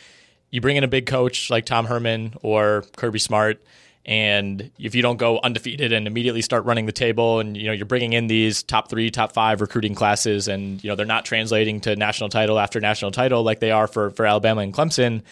[0.50, 3.62] you bring in a big coach like Tom Herman or Kirby Smart,
[4.04, 7.72] and if you don't go undefeated and immediately start running the table, and you know
[7.72, 11.24] you're bringing in these top three, top five recruiting classes, and you know they're not
[11.24, 15.22] translating to national title after national title like they are for for Alabama and Clemson.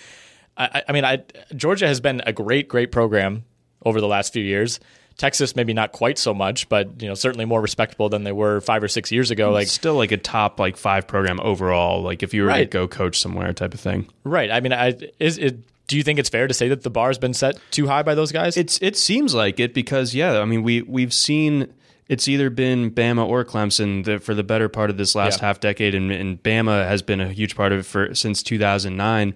[0.57, 1.23] I, I mean, I,
[1.55, 3.45] Georgia has been a great, great program
[3.85, 4.81] over the last few years.
[5.19, 8.61] Texas, maybe not quite so much, but you know, certainly more respectable than they were
[8.61, 9.51] five or six years ago.
[9.51, 12.03] Like, still like a top like five program overall.
[12.03, 14.09] Like if you were to go coach somewhere, type of thing.
[14.25, 14.51] right?
[14.51, 15.59] I mean, I, is it?
[15.87, 18.03] Do you think it's fair to say that the bar has been set too high
[18.03, 18.57] by those guys?
[18.57, 21.73] It's it seems like it because yeah, I mean we we've seen
[22.09, 25.47] it's either been Bama or Clemson the, for the better part of this last Yeah.
[25.47, 29.35] half decade, and, and Bama has been a huge part of it for since 2009.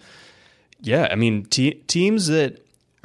[0.83, 2.59] Yeah, I mean te- teams that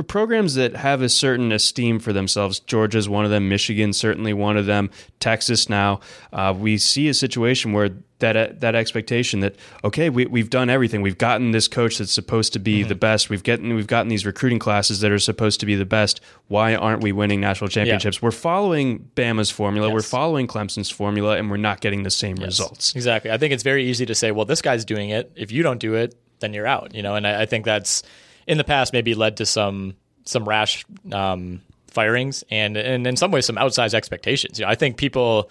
[0.03, 2.59] programs that have a certain esteem for themselves.
[2.59, 3.47] Georgia's one of them.
[3.47, 4.89] Michigan certainly one of them.
[5.19, 6.01] Texas now.
[6.33, 11.01] Uh, we see a situation where that that expectation that okay, we, we've done everything.
[11.01, 13.29] We've gotten this coach that's supposed to be the best.
[13.29, 16.21] We've gotten we've gotten these recruiting classes that are supposed to be the best.
[16.47, 18.21] Why aren't we winning national championships?
[18.21, 19.89] We're following Bama's formula.
[19.89, 22.95] We're following Clemson's formula, and we're not getting the same results.
[22.95, 23.31] Exactly.
[23.31, 25.31] I think it's very easy to say, well, this guy's doing it.
[25.35, 26.95] If you don't do it, then you're out.
[26.95, 28.03] You know, and I, I think that's
[28.47, 33.31] in the past maybe led to some some rash um, firings and and in some
[33.31, 34.59] ways some outsized expectations.
[34.59, 35.49] You know, I think people.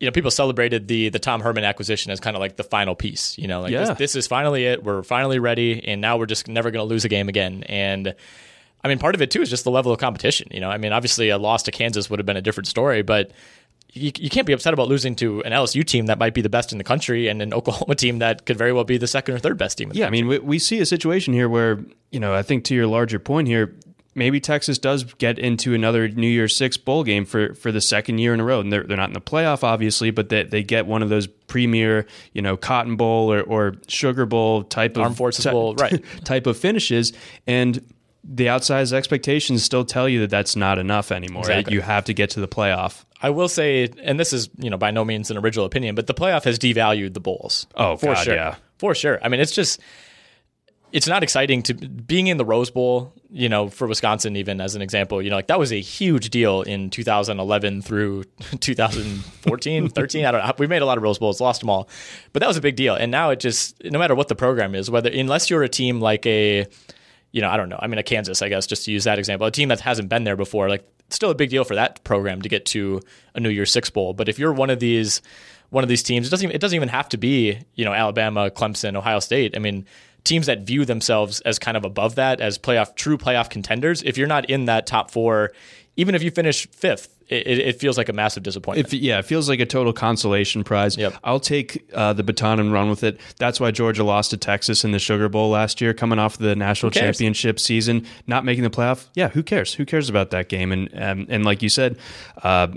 [0.00, 2.94] You know, people celebrated the the Tom Herman acquisition as kind of like the final
[2.94, 3.36] piece.
[3.36, 3.80] You know, like Yeah.
[3.86, 4.84] this, this is finally it.
[4.84, 7.64] We're finally ready, and now we're just never going to lose a game again.
[7.64, 8.14] And
[8.84, 10.46] I mean, part of it too is just the level of competition.
[10.52, 13.02] You know, I mean, obviously a loss to Kansas would have been a different story,
[13.02, 13.32] but
[13.92, 16.48] you, you can't be upset about losing to an LSU team that might be the
[16.48, 19.34] best in the country and an Oklahoma team that could very well be the second
[19.34, 19.88] or third best team.
[19.88, 22.42] In the Yeah, I mean, we, we see a situation here where, you know, I
[22.42, 23.74] think to your larger point here,
[24.14, 28.18] maybe Texas does get into another New Year's Six bowl game for, for the second
[28.18, 28.60] year in a row.
[28.60, 31.26] And they're, they're not in the playoff, obviously, but they, they get one of those
[31.26, 35.74] premier, you know, Cotton Bowl or, or Sugar Bowl type of Armed Forces ty- Bowl,
[35.76, 36.04] right.
[36.24, 37.12] type of finishes.
[37.46, 37.82] And
[38.30, 41.42] the outsized expectations still tell you that that's not enough anymore.
[41.42, 41.74] Exactly.
[41.74, 43.04] You have to get to the playoff.
[43.22, 46.06] I will say, and this is you know by no means an original opinion, but
[46.06, 47.66] the playoff has devalued the bowls.
[47.74, 48.56] Oh, for God, sure, yeah.
[48.78, 49.18] for sure.
[49.22, 49.80] I mean, it's just
[50.92, 53.14] it's not exciting to being in the Rose Bowl.
[53.30, 56.30] You know, for Wisconsin, even as an example, you know, like that was a huge
[56.30, 58.24] deal in 2011 through
[58.60, 60.24] 2014, 13.
[60.24, 60.52] I don't know.
[60.58, 61.88] We made a lot of Rose Bowls, lost them all,
[62.32, 62.94] but that was a big deal.
[62.94, 66.00] And now it just, no matter what the program is, whether unless you're a team
[66.00, 66.66] like a
[67.32, 67.78] you know, I don't know.
[67.80, 70.08] I mean, a Kansas, I guess, just to use that example, a team that hasn't
[70.08, 73.00] been there before, like, still a big deal for that program to get to
[73.34, 74.12] a New Year's Six bowl.
[74.14, 75.22] But if you're one of these,
[75.70, 77.92] one of these teams, it doesn't even, it doesn't even have to be, you know,
[77.92, 79.56] Alabama, Clemson, Ohio State.
[79.56, 79.86] I mean,
[80.24, 84.02] teams that view themselves as kind of above that, as playoff, true playoff contenders.
[84.02, 85.52] If you're not in that top four,
[85.98, 88.86] even if you finish fifth, it, it feels like a massive disappointment.
[88.86, 90.96] If, yeah, it feels like a total consolation prize.
[90.96, 91.14] Yep.
[91.24, 93.20] I'll take uh, the baton and run with it.
[93.38, 96.54] That's why Georgia lost to Texas in the Sugar Bowl last year, coming off the
[96.54, 99.08] national championship season, not making the playoff.
[99.14, 99.74] Yeah, who cares?
[99.74, 100.70] Who cares about that game?
[100.70, 101.98] And um, and like you said,
[102.44, 102.68] uh,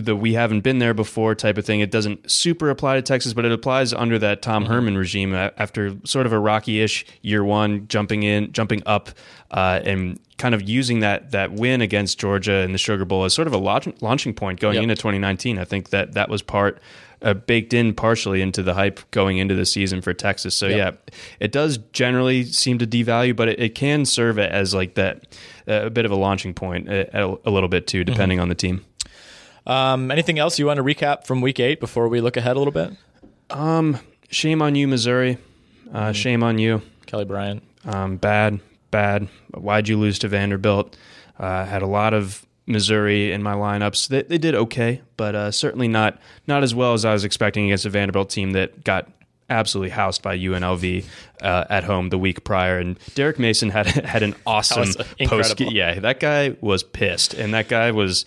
[0.00, 1.80] the we haven't been there before type of thing.
[1.80, 5.94] It doesn't super apply to Texas, but it applies under that Tom Herman regime after
[6.04, 9.10] sort of a rocky-ish year one, jumping in, jumping up,
[9.50, 13.32] uh, and kind of using that that win against Georgia in the Sugar Bowl as
[13.34, 14.82] sort of a launch, launching point going Yep.
[14.84, 15.58] into 2019.
[15.58, 16.80] I think that that was part.
[17.22, 20.54] Uh, baked in partially into the hype going into the season for Texas.
[20.54, 20.76] So Yep.
[21.10, 24.94] yeah, it does generally seem to devalue, but it, it can serve it as like
[24.96, 25.26] that
[25.66, 28.50] uh, a bit of a launching point uh, a, a little bit too, depending on
[28.50, 28.84] the team.
[29.66, 32.58] Um, anything else you want to recap from week eight before we look ahead a
[32.58, 32.92] little bit?
[33.50, 33.98] Um,
[34.30, 35.38] Shame on you, Missouri.
[35.92, 36.82] Uh, Shame on you.
[37.06, 37.62] Kelly Bryant.
[37.84, 39.28] Um, bad, bad.
[39.52, 40.96] Why'd you lose to Vanderbilt?
[41.38, 44.08] Uh, had a lot of Missouri in my lineups.
[44.08, 47.66] They, they did okay, but uh, certainly not not as well as I was expecting
[47.66, 49.10] against a Vanderbilt team that got
[49.50, 51.04] absolutely housed by UNLV
[51.42, 52.78] uh, at home the week prior.
[52.78, 55.00] And Derek Mason had had an awesome post.
[55.18, 55.72] incredible.
[55.72, 58.24] Yeah, that guy was pissed, and that guy was,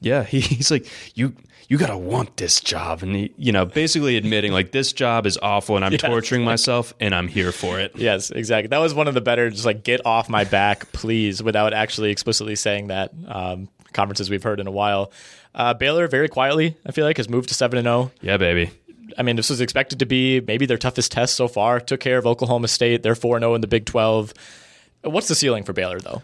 [0.00, 1.34] yeah, he, he's like you.
[1.68, 5.38] You gotta want this job, and he, you know, basically admitting like this job is
[5.40, 7.92] awful, and I'm Yes, torturing myself, and I'm here for it.
[7.94, 8.66] Yes, exactly.
[8.66, 12.10] That was one of the better, just like get off my back, please, without actually
[12.10, 13.12] explicitly saying that.
[13.28, 15.12] Um, conferences we've heard in a while.
[15.54, 18.10] Uh, Baylor, very quietly, I feel like, has moved to seven and zero.
[18.20, 18.70] Yeah, baby.
[19.18, 21.80] I mean, this was expected to be maybe their toughest test so far.
[21.80, 23.02] Took care of Oklahoma State.
[23.02, 24.32] They're four zero in the Big Twelve.
[25.02, 26.22] What's the ceiling for Baylor though?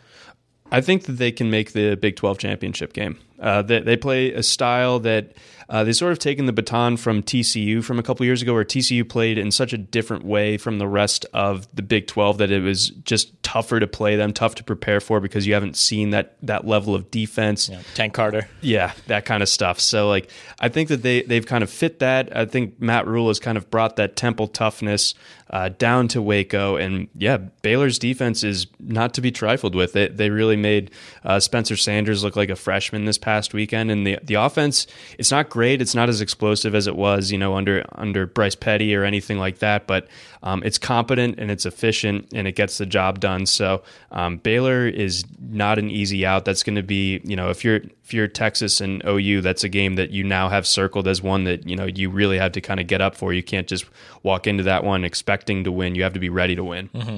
[0.71, 3.19] I think that they can make the Big 12 championship game.
[3.39, 5.33] Uh, they, they play a style that
[5.69, 8.65] uh, they sort of taken the baton from TCU from a couple years ago, where
[8.65, 12.51] TCU played in such a different way from the rest of the Big 12 that
[12.51, 16.11] it was just tougher to play them, tough to prepare for because you haven't seen
[16.11, 17.69] that that level of defense.
[17.69, 18.49] Yeah, Tank Carter.
[18.61, 19.81] Yeah, that kind of stuff.
[19.81, 22.35] So like I think that they they've kind of fit that.
[22.37, 25.15] I think Matt Rhule has kind of brought that Temple toughness
[25.51, 29.93] uh, down to Waco, and yeah, Baylor's defense is not to be trifled with.
[29.93, 30.91] They they really made
[31.25, 34.87] uh, Spencer Sanders look like a freshman this past weekend, and the the offense
[35.19, 35.81] it's not great.
[35.81, 39.39] It's not as explosive as it was, you know, under under Bryce Petty or anything
[39.39, 40.09] like that, but
[40.43, 43.47] um, it's competent and it's efficient and it gets the job done.
[43.47, 43.83] So
[44.13, 46.45] um, Baylor is not an easy out.
[46.45, 49.69] That's going to be, you know, if you're if you're Texas and OU, that's a
[49.69, 52.61] game that you now have circled as one that you know you really have to
[52.61, 53.33] kind of get up for.
[53.33, 53.85] You can't just
[54.23, 55.97] walk into that one expecting to win.
[55.97, 56.89] You have to be ready to win.
[56.91, 57.17] Mm-hmm.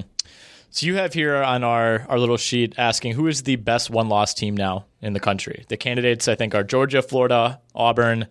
[0.71, 4.09] So you have here on our our little sheet asking who is the best one
[4.09, 5.63] loss team now in the country.
[5.67, 8.25] The candidates I think are Georgia, Florida, Auburn.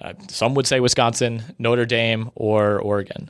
[0.00, 3.28] Uh, some would say Wisconsin, Notre Dame, or Oregon.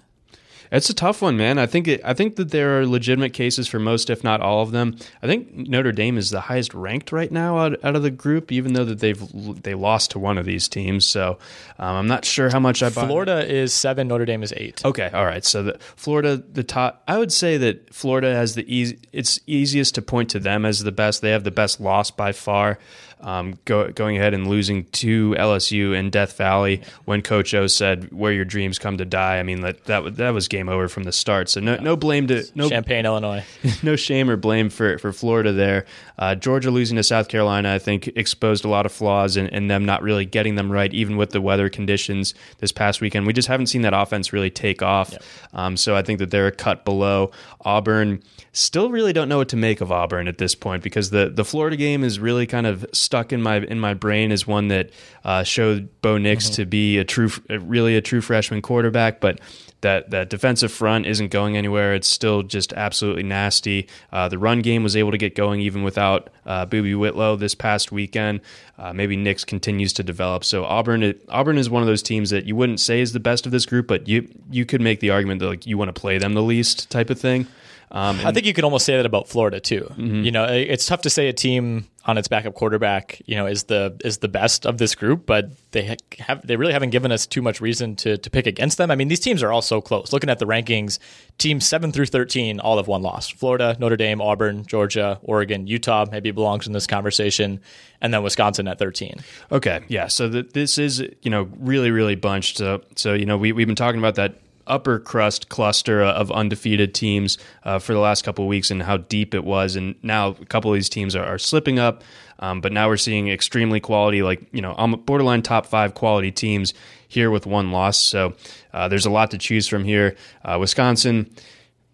[0.72, 1.58] It's a tough one, man.
[1.58, 4.62] I think it, I think that there are legitimate cases for most, if not all
[4.62, 4.96] of them.
[5.22, 8.50] I think Notre Dame is the highest ranked right now out, out of the group,
[8.50, 11.04] even though that they've they lost to one of these teams.
[11.04, 11.38] So
[11.78, 12.88] um, I'm not sure how much I.
[12.88, 13.06] Buy.
[13.06, 14.08] Florida is seven.
[14.08, 14.82] Notre Dame is eight.
[14.84, 15.44] Okay, all right.
[15.44, 17.02] So the, Florida, the top.
[17.06, 18.98] I would say that Florida has the easy.
[19.12, 21.20] It's easiest to point to them as the best.
[21.20, 22.78] They have the best loss by far
[23.22, 28.12] um, go, going ahead and losing to LSU in Death Valley when Coach O said,
[28.12, 31.04] "Where your dreams come to die." I mean that that that was game over from
[31.04, 31.48] the start.
[31.48, 33.44] So no no blame to no Champaign, Illinois.
[33.82, 35.86] no shame or blame for for Florida there.
[36.18, 39.68] Uh, Georgia losing to South Carolina, I think, exposed a lot of flaws in, in
[39.68, 43.26] them not really getting them right, even with the weather conditions this past weekend.
[43.26, 45.12] We just haven't seen that offense really take off.
[45.12, 45.22] Yep.
[45.54, 47.30] Um, so I think that they're a cut below
[47.62, 48.22] Auburn.
[48.52, 51.44] Still, really don't know what to make of Auburn at this point because the the
[51.44, 54.90] Florida game is really kind of stuck in my in my brain as one that
[55.24, 56.54] uh, showed Bo Nix mm-hmm.
[56.54, 59.40] to be a true, really a true freshman quarterback, but
[59.82, 61.94] that that defensive front isn't going anywhere.
[61.94, 63.88] It's still just absolutely nasty.
[64.10, 67.54] Uh, the run game was able to get going even without uh, Boobee Whitlow this
[67.54, 68.40] past weekend.
[68.78, 70.44] Uh, maybe Nix continues to develop.
[70.44, 73.20] So Auburn, it, Auburn is one of those teams that you wouldn't say is the
[73.20, 75.94] best of this group, but you you could make the argument that like you want
[75.94, 77.46] to play them the least type of thing.
[77.90, 79.86] Um, I think you could almost say that about Florida too.
[79.90, 80.22] Mm-hmm.
[80.22, 83.64] You know, it's tough to say a team on its backup quarterback, you know, is
[83.64, 87.26] the is the best of this group, but they have they really haven't given us
[87.26, 88.90] too much reason to to pick against them.
[88.90, 90.12] I mean, these teams are all so close.
[90.12, 90.98] Looking at the rankings,
[91.38, 96.06] teams seven through thirteen all have one loss: Florida, Notre Dame, Auburn, Georgia, Oregon, Utah
[96.10, 97.60] maybe belongs in this conversation,
[98.00, 99.20] and then Wisconsin at thirteen.
[99.52, 100.08] Okay, yeah.
[100.08, 102.58] So the, this is you know really really bunched.
[102.58, 104.34] So so you know we we've been talking about that
[104.66, 108.96] upper crust cluster of undefeated teams uh, for the last couple of weeks and how
[108.96, 109.76] deep it was.
[109.76, 112.02] And now a couple of these teams are, are slipping up,
[112.38, 116.74] um, but now we're seeing extremely quality, like, you know, borderline top five quality teams
[117.08, 117.98] here with one loss.
[117.98, 118.34] So
[118.72, 120.16] uh, there's a lot to choose from here.
[120.44, 121.30] Uh, Wisconsin,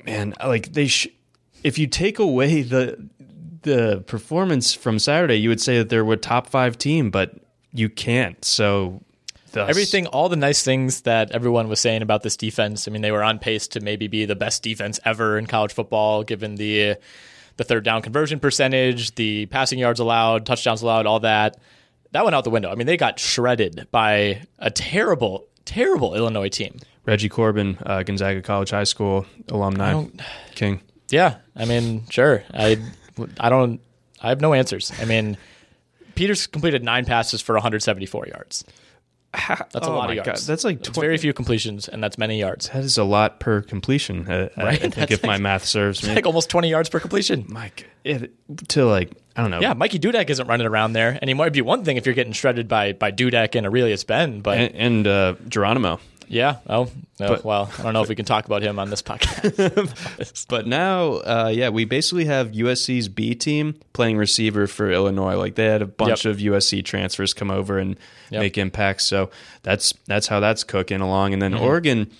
[0.05, 1.09] man, like they, sh-
[1.64, 3.09] if you take away the,
[3.62, 7.35] the performance from Saturday, you would say that they're a top five team, but
[7.73, 8.43] you can't.
[8.45, 9.03] So
[9.53, 9.68] Thus.
[9.68, 12.86] Everything, all the nice things that everyone was saying about this defense.
[12.86, 15.72] I mean, they were on pace to maybe be the best defense ever in college
[15.72, 16.96] football, given the
[17.57, 21.59] the third down conversion percentage, the passing yards allowed, touchdowns allowed, all that.
[22.12, 22.70] That went out the window.
[22.70, 26.78] I mean, they got shredded by a terrible, terrible Illinois team.
[27.05, 30.05] Reggie Corbin, uh, Gonzaga College High School alumni,
[30.55, 30.80] King.
[31.11, 32.44] Yeah, I mean, sure.
[32.53, 32.78] I,
[33.40, 33.80] I don't.
[34.20, 34.92] I have no answers.
[35.01, 35.36] I mean,
[36.14, 38.64] Peters completed nine passes for 174 yards.
[39.49, 40.41] That's a oh lot of yards.
[40.41, 40.47] God.
[40.47, 42.70] That's like tw- very few completions, and that's many yards.
[42.70, 44.26] That is a lot per completion.
[44.26, 44.68] Uh, right?
[44.68, 47.45] I think that's if like, my math serves me, like almost twenty yards per completion.
[47.47, 48.33] Mike, it,
[48.68, 49.61] to like I don't know.
[49.61, 51.45] Yeah, Mikey Dudek isn't running around there anymore.
[51.45, 54.57] It'd be one thing if you're getting shredded by by Dudek and Aurelius Ben, but
[54.57, 56.01] and, and uh, Geronimo.
[56.29, 56.57] Yeah.
[56.68, 57.29] Oh, no.
[57.29, 60.47] But, well, I don't know if we can talk about him on this podcast.
[60.49, 65.37] but now, uh, yeah, we basically have USC's B team playing receiver for Illinois.
[65.37, 66.35] Like they had a bunch yep.
[66.35, 67.97] of USC transfers come over and
[68.31, 68.41] yep.
[68.41, 69.05] make impacts.
[69.07, 69.31] So
[69.62, 71.33] that's that's how that's cooking along.
[71.33, 71.64] And then mm-hmm.
[71.64, 72.11] Oregon.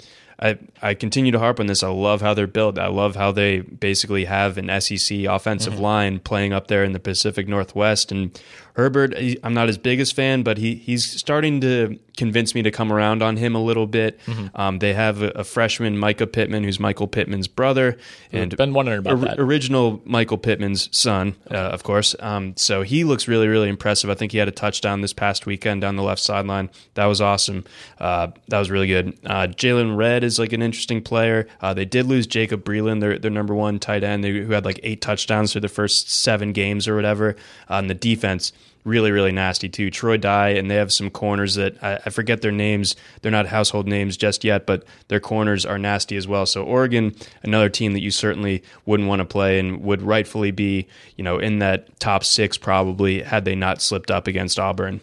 [0.40, 1.82] I, I continue to harp on this.
[1.82, 2.78] I love how they're built.
[2.78, 5.82] I love how they basically have an SEC offensive mm-hmm.
[5.82, 8.12] line playing up there in the Pacific Northwest.
[8.12, 8.40] And
[8.78, 9.12] Herbert,
[9.42, 13.24] I'm not his biggest fan, but he he's starting to convince me to come around
[13.24, 14.20] on him a little bit.
[14.26, 14.46] Mm-hmm.
[14.54, 17.96] Um, they have a, a, freshman, Mycah Pittman, who's Michael Pittman's brother,
[18.30, 19.40] and been wondering about or, that.
[19.40, 22.14] Original Michael Pittman's son, uh, of course.
[22.20, 24.10] Um, so he looks really, really impressive.
[24.10, 26.70] I think he had a touchdown this past weekend down the left sideline.
[26.94, 27.64] That was awesome.
[27.98, 29.18] Uh, that was really good.
[29.26, 31.48] Uh, Jaylon Redd is like an interesting player.
[31.60, 34.78] Uh, they did lose Jacob Breeland, their their number one tight end, who had like
[34.84, 37.34] eight touchdowns through the first seven games or whatever.
[37.68, 38.52] On the defense
[38.84, 39.90] really, really nasty too.
[39.90, 42.96] Troy Dye, and they have some corners that I, I, forget their names.
[43.20, 46.46] They're not household names just yet, but their corners are nasty as well.
[46.46, 50.86] So Oregon, another team that you certainly wouldn't want to play and would rightfully be,
[51.16, 55.00] you know, in that top six probably had they not slipped up against Auburn.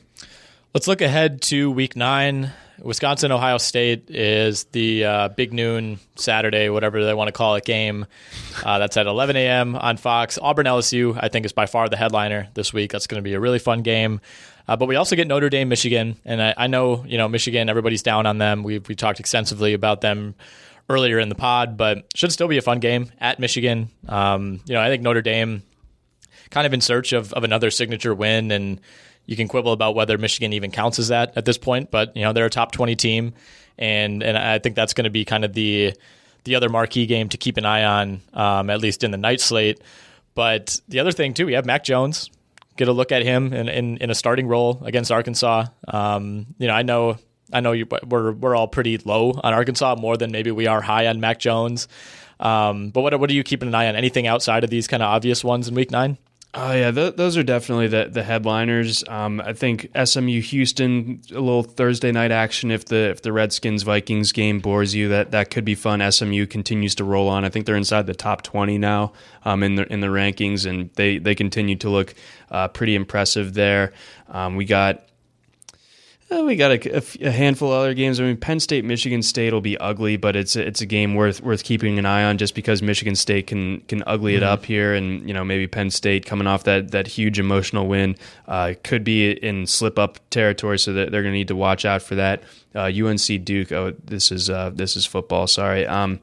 [0.74, 2.52] Let's look ahead to week nine.
[2.82, 7.66] Wisconsin Ohio State is the uh, big noon Saturday, whatever they want to call it,
[7.66, 8.06] game.
[8.64, 9.76] Uh, that's at 11 a.m.
[9.76, 10.38] on Fox.
[10.42, 12.92] Auburn LSU, I think, is by far the headliner this week.
[12.92, 14.22] That's going to be a really fun game.
[14.68, 17.70] Uh, but we also get Notre Dame, Michigan, and I, I, know you know Michigan.
[17.70, 18.64] Everybody's down on them.
[18.64, 20.34] We we talked extensively about them
[20.90, 23.90] earlier in the pod, but should still be a fun game at Michigan.
[24.08, 25.64] Um, you know, I think Notre Dame
[26.50, 28.82] kind of in search of, of another signature win and
[29.26, 32.24] you can quibble about whether Michigan even counts as that at this point, but you
[32.24, 33.34] know they're a top twenty team,
[33.78, 35.94] and and I think that's going to be kind of the
[36.44, 39.42] the other marquee game to keep an eye on, um, at least in the night
[39.42, 39.82] slate.
[40.36, 42.30] But the other thing too, we have Mac Jones.
[42.78, 45.68] Get a look at him in, in, in a starting role against Arkansas.
[45.88, 47.18] Um, you know, I know
[47.54, 50.82] I know you, we're we're all pretty low on Arkansas, more than maybe we are
[50.82, 51.88] high on Mac Jones.
[52.40, 53.96] Um, but what what are you keeping an eye on?
[53.96, 56.18] Anything outside of these kind of obvious ones in Week Nine?
[56.58, 59.04] Oh yeah, th- those are definitely the the headliners.
[59.10, 62.72] Um, I think SMU Houston a little Thursday night action.
[62.72, 66.00] If the if the Redskins Vikings game bores you, that that could be fun.
[66.10, 67.44] SMU continues to roll on.
[67.44, 69.12] I think they're inside the top twenty now
[69.44, 72.16] um, in the in the rankings, and they they continue to look
[72.50, 73.92] uh, pretty impressive there.
[74.30, 75.04] Um, we got
[76.32, 78.20] uh, we got a, a, handful of other games.
[78.20, 81.14] I mean, Penn State, Michigan State will be ugly, but it's a, it's a game
[81.14, 84.42] worth worth keeping an eye on just because Michigan State can can ugly mm-hmm.
[84.42, 87.86] it up here, and you know maybe Penn State coming off that that huge emotional
[87.86, 88.16] win
[88.48, 91.86] uh, could be in slip up territory, so that they're going to need to watch
[91.86, 92.42] out for that.
[92.74, 93.72] Uh, UNC Duke.
[93.72, 95.46] Oh, this is uh, this is football.
[95.46, 95.86] Sorry.
[95.86, 96.20] Um,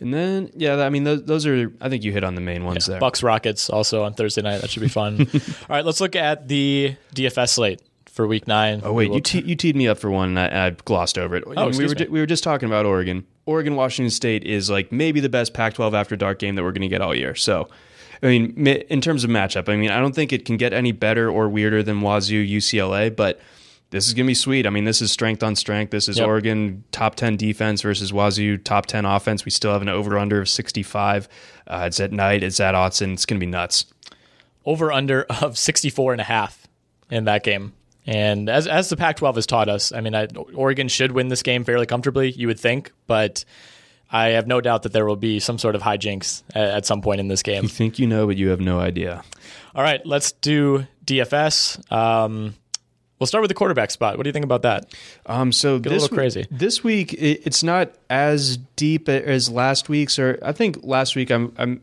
[0.00, 2.64] and then, yeah, I mean, those, those, are, I think you hit on the main
[2.64, 3.00] ones yeah, there.
[3.00, 4.58] Bucks Rockets also on Thursday night.
[4.60, 5.26] That should be fun.
[5.34, 7.82] All right, let's look at the DFS slate
[8.18, 8.80] for Week Nine.
[8.82, 11.36] Oh wait, you te- you teed me up for one, and I, I glossed over
[11.36, 11.44] it.
[11.46, 13.24] Oh, we were we were just talking about Oregon.
[13.46, 16.82] Oregon Washington State is like maybe the best Pac-12 after dark game that we're going
[16.82, 17.36] to get all year.
[17.36, 17.68] So.
[18.20, 20.90] I mean, in terms of matchup, I mean, I don't think it can get any
[20.90, 23.38] better or weirder than Wazoo UCLA, but
[23.90, 24.66] this is going to be sweet.
[24.66, 25.90] I mean, this is strength on strength.
[25.92, 26.26] This is yep.
[26.26, 29.44] Oregon top 10 defense versus Wazoo top 10 offense.
[29.44, 31.28] We still have an over under of 65.
[31.68, 33.12] Uh, it's at night, it's at Autzen.
[33.12, 33.86] It's going to be nuts.
[34.64, 36.66] Over under of 64 and a half
[37.12, 37.72] in that game.
[38.08, 41.42] And as as the Pac-12 has taught us, I mean, I, Oregon should win this
[41.42, 43.44] game fairly comfortably, you would think, but
[44.10, 47.02] I have no doubt that there will be some sort of hijinks at, at some
[47.02, 47.64] point in this game.
[47.64, 49.22] You think you know, but you have no idea.
[49.74, 51.92] All right, let's do DFS.
[51.92, 52.54] Um,
[53.18, 54.16] We'll start with the quarterback spot.
[54.16, 54.94] What do you think about that?
[55.26, 56.46] Um, so Get this, a little crazy.
[56.52, 60.20] This week, it's not as deep as last week's.
[60.20, 61.80] Or I think last week I'm I'm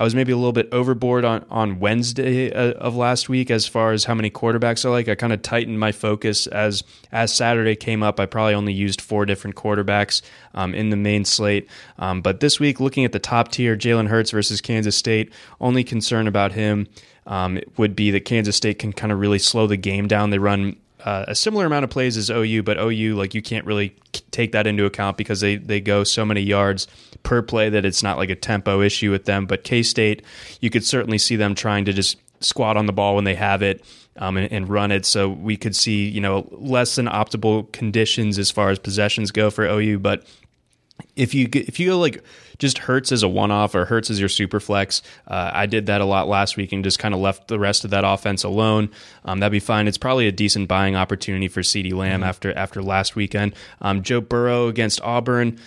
[0.00, 3.66] I was maybe a little bit overboard on on Wednesday uh, of last week as
[3.66, 5.10] far as how many quarterbacks I like.
[5.10, 6.82] I kind of tightened my focus as
[7.12, 8.18] as Saturday came up.
[8.18, 10.22] I probably only used four different quarterbacks
[10.54, 11.68] um, in the main slate.
[11.98, 15.30] Um, but this week, looking at the top tier, Jalen Hurts versus Kansas State.
[15.60, 16.88] Only concern about him
[17.26, 20.30] um, would be that Kansas State can kind of really slow the game down.
[20.30, 23.64] They run uh, a similar amount of plays as OU, but OU like you can't
[23.66, 23.94] really
[24.30, 26.86] take that into account because they they go so many yards
[27.22, 29.46] per play that it's not like a tempo issue with them.
[29.46, 30.22] But K State,
[30.60, 33.62] you could certainly see them trying to just squat on the ball when they have
[33.62, 33.84] it
[34.16, 35.04] um, and, and, run it.
[35.04, 39.50] So we could see you know less than optimal conditions as far as possessions go
[39.50, 40.24] for OU, but
[41.16, 42.22] if you if you go like
[42.58, 45.86] just Hurts as a one off or Hurts as your super flex, uh, I did
[45.86, 48.44] that a lot last week and just kind of left the rest of that offense
[48.44, 48.90] alone.
[49.24, 49.88] Um, that'd be fine.
[49.88, 52.28] It's probably a decent buying opportunity for CeeDee Lamb mm-hmm.
[52.28, 53.54] after after last weekend.
[53.80, 55.58] Um, Joe Burrow against Auburn.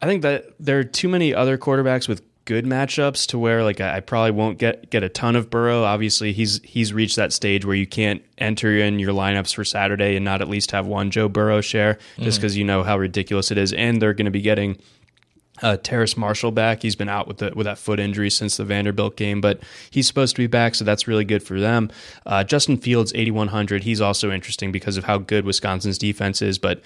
[0.00, 3.80] I think that there are too many other quarterbacks with good matchups to where like
[3.80, 5.84] I probably won't get get a ton of Burrow.
[5.84, 10.16] Obviously, he's he's reached that stage where you can't enter in your lineups for Saturday
[10.16, 12.58] and not at least have one Joe Burrow share just because mm-hmm.
[12.60, 14.78] you know how ridiculous it is, and they're going to be getting.
[15.60, 16.82] Uh, Terrace Marshall back.
[16.82, 20.08] He's been out with the, with that foot injury since the Vanderbilt game, but he's
[20.08, 21.88] supposed to be back, so that's really good for them.
[22.26, 23.84] Uh, Justin Fields, 8100.
[23.84, 26.58] He's also interesting because of how good Wisconsin's defense is.
[26.58, 26.82] But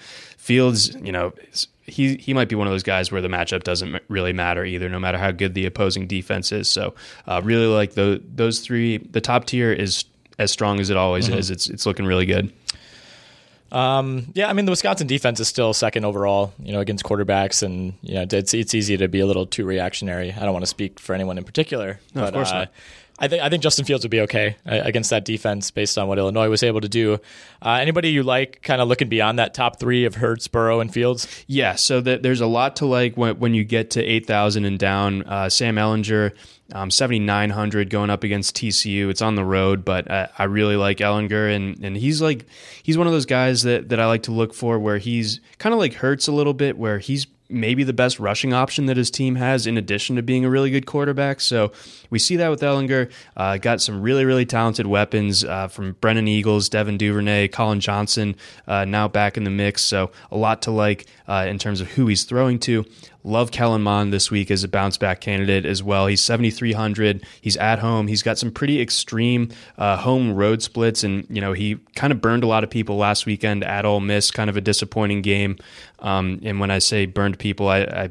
[0.47, 1.33] Fields, you know,
[1.83, 4.87] he he might be one of those guys where the matchup doesn't really matter either,
[4.87, 6.69] no matter how good the opposing defense is.
[6.69, 6.95] So,
[7.27, 8.97] uh, really like the, those three.
[8.97, 10.05] The top tier is
[10.39, 11.51] as strong as it always is.
[11.51, 12.53] It's it's looking really good.
[13.71, 17.61] Um, yeah, I mean the Wisconsin defense is still second overall, you know, against quarterbacks,
[17.61, 20.31] and you know it's it's easy to be a little too reactionary.
[20.31, 22.71] I don't want to speak for anyone in particular, No, of course uh, not.
[23.19, 26.07] I think I think Justin Fields would be okay uh, against that defense based on
[26.07, 27.19] what Illinois was able to do.
[27.61, 30.93] Uh, anybody you like, kind of looking beyond that top three of Hurts, Burrow, and
[30.93, 31.27] Fields?
[31.47, 34.77] Yeah, so that there's a lot to like when, when you get to 8,000 and
[34.77, 35.23] down.
[35.23, 36.33] Uh, Sam Ehlinger,
[36.73, 39.09] um, 7,900 going up against TCU.
[39.09, 42.45] It's on the road, but uh, I really like Ehlinger, and, and he's like
[42.83, 45.73] he's one of those guys that, that I like to look for where he's kind
[45.73, 49.09] of like hurts a little bit, where he's maybe the best rushing option that his
[49.09, 51.39] team has in addition to being a really good quarterback.
[51.39, 51.71] So
[52.09, 53.11] we see that with Ehlinger.
[53.35, 58.35] Uh, got some really, really talented weapons uh, from Brennan Eagles, Devin Duvernay, Collin Johnson,
[58.67, 59.83] uh, now back in the mix.
[59.83, 62.85] So a lot to like uh, in terms of who he's throwing to.
[63.27, 66.07] Love Kellen Mond this week as a bounce back candidate as well.
[66.07, 67.25] He's 7,300.
[67.41, 68.07] He's at home.
[68.07, 72.21] He's got some pretty extreme uh, home road splits, and you know he kind of
[72.21, 74.31] burned a lot of people last weekend at Ole Miss.
[74.31, 75.57] Kind of a disappointing game.
[75.99, 78.09] Um, and when I say burned people, I, I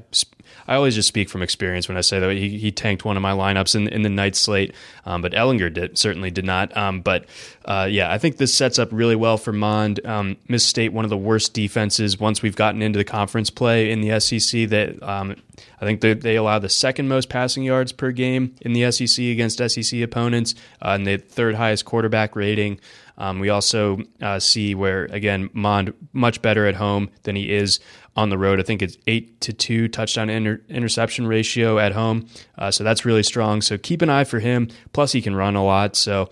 [0.69, 3.23] I always just speak from experience when I say that he, he tanked one of
[3.23, 4.75] my lineups in, in the night slate,
[5.05, 6.77] um, but Ehlinger did certainly did not.
[6.77, 7.27] Um, but
[7.65, 10.05] uh, yeah, I think this sets up really well for Mond.
[10.05, 13.91] Um, Miss State, one of the worst defenses once we've gotten into the conference play
[13.91, 14.69] in the SEC.
[14.69, 15.37] That um,
[15.81, 19.25] I think they, they allow the second most passing yards per game in the SEC
[19.25, 22.81] against SEC opponents, uh, and the third highest quarterback rating.
[23.19, 27.81] Um, we also uh, see where again Mond much better at home than he is
[28.15, 28.61] on the road.
[28.61, 33.05] I think it's eight to two touchdown inter- interception ratio at home, uh, so that's
[33.05, 33.63] really strong.
[33.63, 34.69] So keep an eye for him.
[34.93, 36.31] Plus, he can run a lot, so.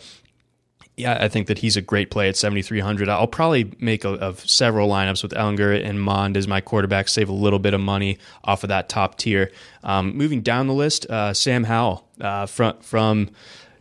[0.96, 3.08] Yeah, I think that he's a great play at 7,300.
[3.08, 7.32] I'll probably make of several lineups with Ehlinger and Mond as my quarterback, save a
[7.32, 9.50] little bit of money off of that top tier.
[9.82, 13.30] Um, moving down the list, uh, Sam Howell uh, from, from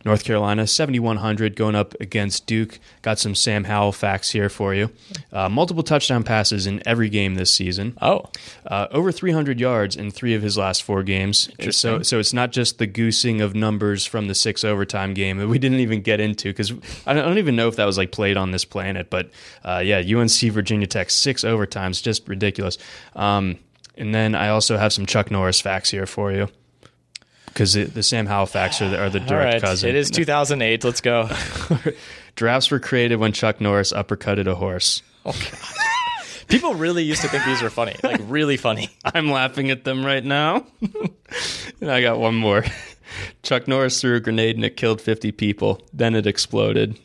[0.04, 2.78] North Carolina, 7,100 going up against Duke.
[3.02, 4.90] Got some Sam Howell facts here for you.
[5.32, 7.96] Uh, multiple touchdown passes in every game this season.
[8.02, 8.30] Oh,
[8.66, 11.48] Uh, over 300 yards in three of his last four games.
[11.70, 15.48] So, so it's not just the goosing of numbers from the six overtime game that
[15.48, 16.72] we didn't even get into because
[17.06, 19.08] I don't even know if that was like played on this planet.
[19.10, 19.30] But
[19.64, 22.76] uh, yeah, UNC Virginia Tech six overtimes, just ridiculous.
[23.16, 23.58] Um,
[23.96, 26.48] and then I also have some Chuck Norris facts here for you
[27.54, 29.62] because the, Sam facts are the, are the direct right.
[29.62, 29.88] cousin.
[29.88, 30.82] It is 2008.
[30.82, 31.30] Let's go.
[32.34, 35.02] Drafts were created when Chuck Norris uppercutted a horse.
[35.24, 35.32] Oh,
[36.48, 38.90] people really used to think these were funny, like really funny.
[39.04, 40.66] I'm laughing at them right now.
[41.80, 42.64] and I got one more.
[43.44, 45.80] Chuck Norris threw a grenade and it killed 50 people.
[45.92, 46.98] Then it exploded.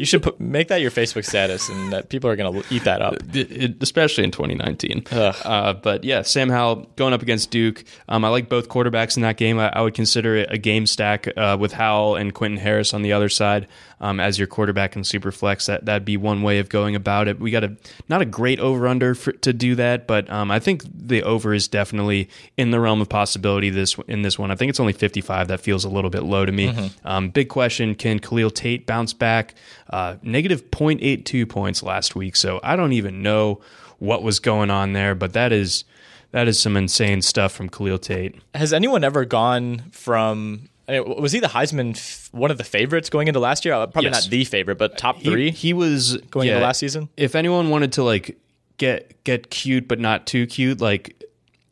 [0.00, 2.84] You should put, make that your Facebook status, and that people are going to eat
[2.84, 3.14] that up.
[3.34, 5.04] It- especially in 2019.
[5.44, 7.84] Uh, but yeah, Sam Howell going up against Duke.
[8.08, 9.58] Um, I like both quarterbacks in that game.
[9.58, 13.02] I, I would consider it a game stack uh, with Howell and Quentin Harris on
[13.02, 13.66] the other side
[14.00, 15.66] um, as your quarterback in Superflex.
[15.66, 17.38] That that'd be one way of going about it.
[17.38, 17.76] We got a
[18.08, 21.68] not a great over under to do that, but um, I think the over is
[21.68, 23.68] definitely in the realm of possibility.
[23.70, 25.48] This in this one, I think it's only 55.
[25.48, 26.90] That feels a little bit low to me.
[27.04, 29.54] Um, big question: Can Khalil Tate bounce back?
[29.90, 33.60] Uh, negative 0.82 points last week, so I don't even know
[33.98, 35.84] what was going on there, but that is
[36.30, 38.36] that is some insane stuff from Khalil Tate.
[38.54, 40.68] Has anyone ever gone from?
[40.88, 43.74] Was he the Heisman, f- one of the favorites going into last year?
[43.74, 44.24] Uh, Probably Yes.
[44.24, 45.50] not the favorite, but top three.
[45.50, 47.08] He, was Going into last season?
[47.16, 48.36] If anyone wanted to like
[48.78, 51.22] get get cute but not too cute, like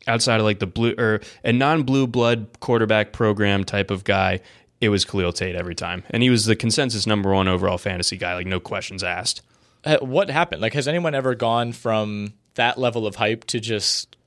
[0.07, 4.39] outside of like the blue or a non blue blood quarterback program type of guy,
[4.81, 8.17] it was Khalil Tate every time, and he was the consensus number one overall fantasy
[8.17, 9.41] guy, like no questions asked.
[9.83, 10.61] Uh, what happened?
[10.61, 14.17] Like, has anyone ever gone from that level of hype to just,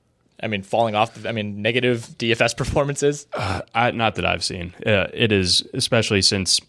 [0.41, 1.13] I mean, falling off?
[1.13, 3.27] The, I mean, negative DFS performances.
[3.33, 4.73] I, not that I've seen.
[4.85, 6.59] Uh, it is especially since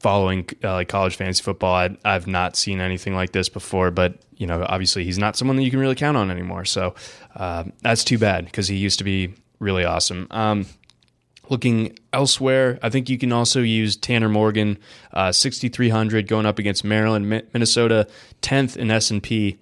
[0.00, 1.74] following uh, like college fantasy football.
[1.74, 3.90] I, I've not seen anything like this before.
[3.90, 6.64] But you know, obviously, he's not someone that you can really count on anymore.
[6.64, 6.94] So
[7.36, 10.26] uh, that's too bad because he used to be really awesome.
[10.30, 10.66] Um,
[11.50, 14.78] looking elsewhere, I think you can also use Tanner Morgan,
[15.12, 18.06] uh, 6,300 going up against Maryland, Mi- Minnesota,
[18.40, 19.58] 10th in S and P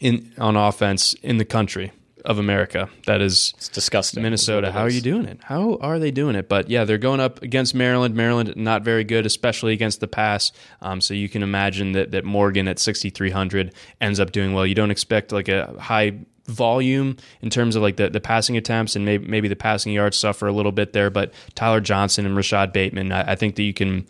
[0.00, 1.92] in on offense in the country
[2.24, 2.88] of America.
[3.06, 4.22] That is It's disgusting.
[4.22, 4.70] Minnesota.
[4.70, 5.40] How are you doing it?
[5.42, 6.48] How are they doing it?
[6.48, 8.14] But yeah, they're going up against Maryland.
[8.14, 10.52] Maryland not very good, especially against the pass.
[10.80, 14.64] Um, so you can imagine that that Morgan at 6,300 ends up doing well.
[14.64, 16.12] You don't expect like a high
[16.46, 20.16] volume in terms of like the, the passing attempts and maybe maybe the passing yards
[20.16, 21.10] suffer a little bit there.
[21.10, 24.06] But Tyler Johnson and Rashod Bateman, I, I think that you can.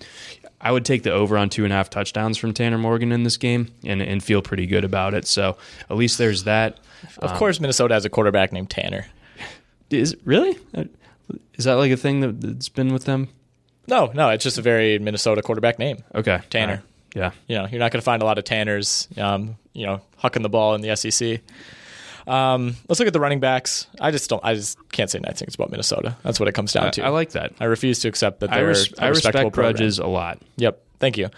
[0.61, 3.24] I would take the over on two and a half touchdowns from Tanner Morgan in
[3.24, 5.26] this game and, and feel pretty good about it.
[5.26, 5.57] So
[5.91, 6.78] at least there's that.
[7.18, 9.07] Of course, Minnesota has a quarterback named Tanner.
[9.91, 10.57] Is really?
[11.55, 13.28] Is that like a thing that, that's been with them?
[13.89, 16.05] No, no, it's just a very Minnesota quarterback name.
[16.14, 16.74] Okay, Tanner.
[16.74, 16.83] Right.
[17.14, 17.33] Yeah.
[17.47, 20.43] You know, you're not going to find a lot of Tanners, um, you know, hucking
[20.43, 21.41] the ball in the SEC.
[22.26, 23.86] Um, let's look at the running backs.
[24.00, 24.44] I just don't.
[24.44, 26.16] I just can't say nice things about Minnesota.
[26.22, 27.04] That's what it comes down I, to.
[27.04, 27.52] I like that.
[27.60, 30.38] I refuse to accept that I, res- I respect grudges a lot.
[30.56, 30.82] Yep.
[31.00, 31.30] Thank you.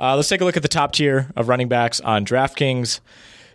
[0.00, 3.00] Uh, let's take a look at the top tier of running backs on DraftKings.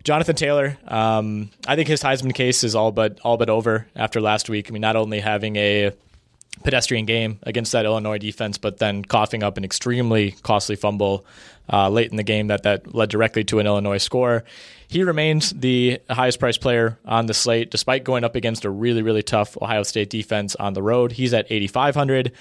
[0.04, 0.78] Jonathan Taylor.
[0.88, 4.70] Um, I think his Heisman case is all but all but over after last week.
[4.70, 5.92] I mean, not only having a
[6.64, 11.26] pedestrian game against that Illinois defense, but then coughing up an extremely costly fumble
[11.72, 14.44] uh, late in the game that that led directly to an Illinois score.
[14.88, 19.02] He remains the highest priced player on the slate, despite going up against a really
[19.02, 21.14] really tough Ohio State defense on the road.
[21.14, 22.32] He's at 8,500.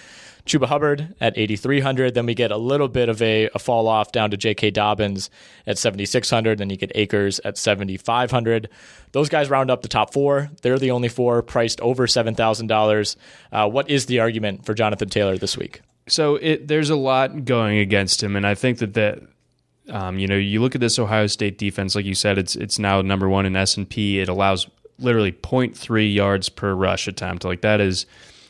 [0.47, 2.15] Chuba Hubbard at 8,300.
[2.15, 4.71] Then we get a little bit of a, a fall off down to J.K.
[4.71, 5.29] Dobbins
[5.67, 6.59] at 7,600.
[6.59, 8.69] Then you get Akers at 7,500.
[9.11, 10.51] Those guys round up the top four.
[10.63, 13.17] They're the only four priced over $7,000.
[13.51, 15.81] Uh, what is the argument for Jonathan Taylor this week?
[16.09, 19.19] So it, there's a lot going against him, and I think that that
[19.91, 22.79] um, you know you look at this Ohio State defense, like you said, it's it's
[22.79, 24.19] now number one in S and P.
[24.21, 24.69] It allows
[24.99, 27.45] literally 0.3 yards per rush attempt.
[27.45, 28.07] Like that is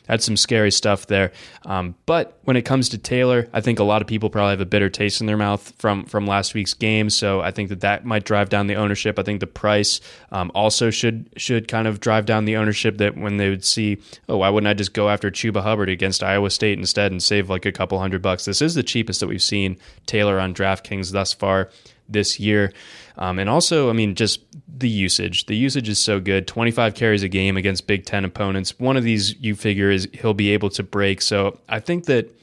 [0.07, 1.31] that's some scary stuff there.
[1.65, 4.61] Um, but when it comes to Taylor, I think a lot of people probably have
[4.61, 7.09] a bitter taste in their mouth from from last week's game.
[7.09, 9.19] So I think that that might drive down the ownership.
[9.19, 10.01] I think the price
[10.31, 12.97] um, also should should kind of drive down the ownership.
[12.97, 13.97] That when they would see,
[14.29, 17.49] oh, why wouldn't I just go after Chuba Hubbard against Iowa State instead and save
[17.49, 18.45] like a couple hundred bucks?
[18.45, 21.69] This is the cheapest that we've seen Taylor on DraftKings thus far
[22.09, 22.73] this year.
[23.17, 25.45] Um, and also, I mean, just the usage.
[25.47, 26.47] The usage is so good.
[26.47, 28.77] 25 carries a game against Big Ten opponents.
[28.79, 31.21] One of these you figure is he'll be able to break.
[31.21, 32.33] So I think that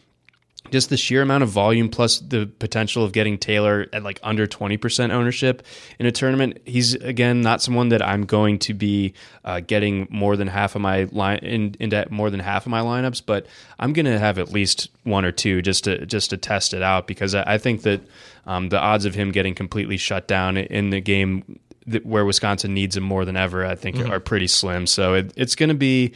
[0.71, 4.47] just the sheer amount of volume plus the potential of getting Taylor at like under
[4.47, 5.62] 20% ownership
[5.99, 6.59] in a tournament.
[6.65, 10.83] He's again not someone that I'm going to be uh, getting more than half of
[10.83, 13.47] my line in, into more than half of my lineups, but
[13.79, 16.83] I'm going to have at least one or two just to just to test it
[16.83, 18.01] out because I, I think that
[18.47, 22.75] um, the odds of him getting completely shut down in the game that, where Wisconsin
[22.75, 24.87] needs him more than ever, I think, are pretty slim.
[24.87, 26.15] So it, it's going to be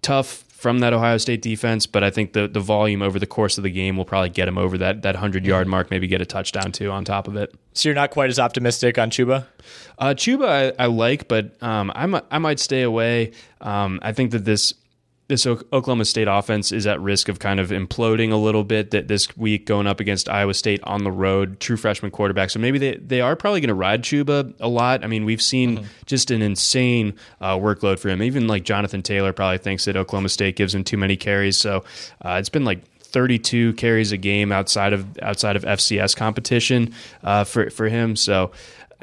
[0.00, 3.58] tough from that Ohio State defense, but I think the the volume over the course
[3.58, 6.20] of the game will probably get him over that that hundred yard mark, maybe get
[6.20, 7.52] a touchdown too on top of it.
[7.72, 9.44] So you're not quite as optimistic on Chuba?
[9.98, 13.32] Uh, Chuba, I, I like, but um, I might I might stay away.
[13.60, 14.72] Um, I think that this
[15.32, 19.08] this Oklahoma State offense is at risk of kind of imploding a little bit that
[19.08, 22.50] this week going up against Iowa State on the road, true freshman quarterback.
[22.50, 25.02] So maybe they, they are probably going to ride Chuba a lot.
[25.02, 28.22] I mean, we've seen just an insane uh, workload for him.
[28.22, 31.56] Even like Jonathan Taylor probably thinks that Oklahoma State gives him too many carries.
[31.56, 31.82] So
[32.22, 37.44] uh, it's been like 32 carries a game outside of outside of FCS competition uh,
[37.44, 38.16] for for him.
[38.16, 38.52] So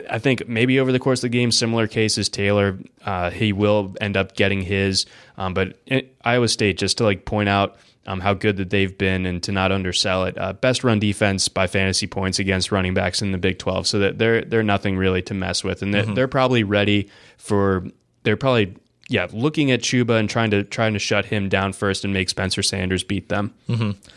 [0.09, 3.95] I think maybe over the course of the game, similar cases, Taylor, uh, he will
[3.99, 5.05] end up getting his.
[5.37, 5.77] Um, but
[6.23, 9.51] Iowa State, just to like point out um, how good that they've been and to
[9.51, 13.37] not undersell it, uh, best run defense by fantasy points against running backs in the
[13.37, 13.87] Big 12.
[13.87, 17.85] So that they're they're nothing really to mess with, and they're, they're probably ready for.
[18.23, 18.75] They're probably
[19.07, 22.29] yeah looking at Chuba and trying to trying to shut him down first and make
[22.29, 23.53] Spencer Sanders beat them.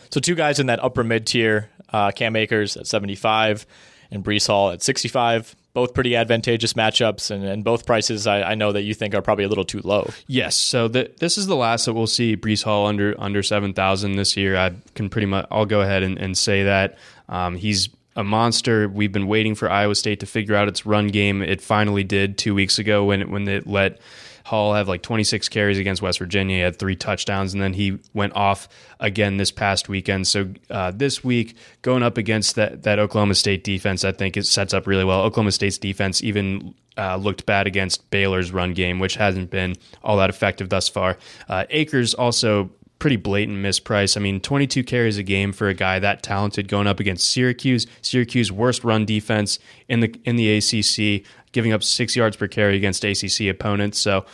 [0.09, 3.65] So two guys in that upper mid tier, uh, Cam Akers at 75
[4.11, 5.55] and Breece Hall at 65.
[5.73, 9.23] Both pretty advantageous matchups, and, and both prices I, I know that you think are
[9.23, 10.07] probably a little too low.
[10.27, 13.73] Yes, so the, this is the last that we'll see Breece Hall under under seven
[13.73, 14.55] thousand this year.
[14.55, 18.87] I can pretty much I'll go ahead and, and say that um, he's a monster.
[18.87, 21.41] We've been waiting for Iowa State to figure out its run game.
[21.41, 23.99] It finally did two weeks ago when it, when it let
[24.45, 26.57] Hall have like 26 carries against West Virginia.
[26.57, 28.67] He had three touchdowns, and then he went off
[28.99, 30.27] again this past weekend.
[30.27, 34.45] So uh, this week, going up against that that Oklahoma State defense, I think it
[34.45, 35.21] sets up really well.
[35.21, 40.17] Oklahoma State's defense even uh, looked bad against Baylor's run game, which hasn't been all
[40.17, 41.17] that effective thus far.
[41.47, 42.69] Uh, Akers also
[43.03, 44.15] pretty blatant misprice.
[44.15, 47.85] I mean, 22 carries a game for a guy that talented going up against Syracuse.
[48.01, 52.77] Syracuse worst run defense in the in the ACC, giving up 6 yards per carry
[52.77, 53.99] against ACC opponents.
[53.99, 54.25] So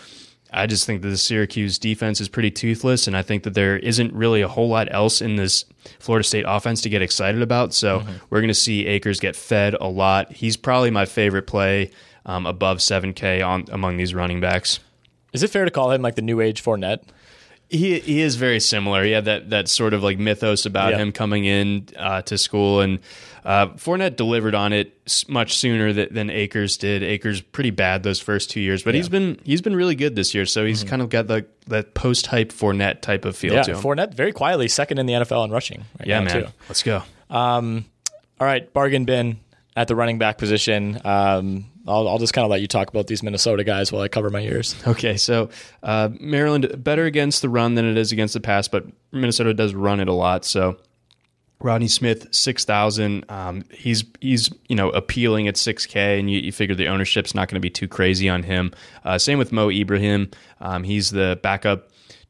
[0.53, 3.75] I just think that the Syracuse defense is pretty toothless, and I think that there
[3.75, 5.65] isn't really a whole lot else in this
[5.97, 7.73] Florida State offense to get excited about.
[7.73, 10.31] So we're going to see Akers get fed a lot.
[10.31, 11.89] He's probably my favorite play
[12.23, 14.79] um, above 7K on among these running backs.
[15.33, 17.01] Is it fair to call him like the new age Fournette?
[17.69, 19.03] He he is very similar.
[19.03, 20.97] He had that that sort of like mythos about Yeah.
[20.97, 22.99] him coming in uh, to school, and
[23.45, 24.97] uh, Fournette delivered on it
[25.27, 27.03] much sooner th- than Akers did.
[27.03, 30.33] Akers pretty bad those first two years, but he's been he's been really good this
[30.33, 30.47] year.
[30.47, 33.71] So he's kind of got the that post hype Fournette type of feel Yeah, to
[33.73, 33.77] him.
[33.77, 35.85] Fournette very quietly second in the NFL in rushing.
[35.99, 36.43] Right yeah, now, man.
[36.45, 36.49] Too.
[36.67, 37.03] Let's go.
[37.29, 39.39] All right, bargain bin
[39.75, 40.99] at the running back position.
[41.05, 44.07] Um, I'll, I'll just kind of let you talk about these Minnesota guys while I
[44.07, 44.75] cover my ears.
[44.87, 45.49] Okay, so
[45.83, 49.73] uh, Maryland better against the run than it is against the pass, but Minnesota does
[49.73, 50.45] run it a lot.
[50.45, 50.77] So
[51.61, 53.25] Rodney Smith, six thousand.
[53.29, 57.35] Um, he's he's you know appealing at six K, and you, you, figure the ownership's
[57.35, 58.71] not going to be too crazy on him.
[59.03, 60.31] Uh, same with Mo Ibrahim.
[60.61, 61.88] Um, he's the backup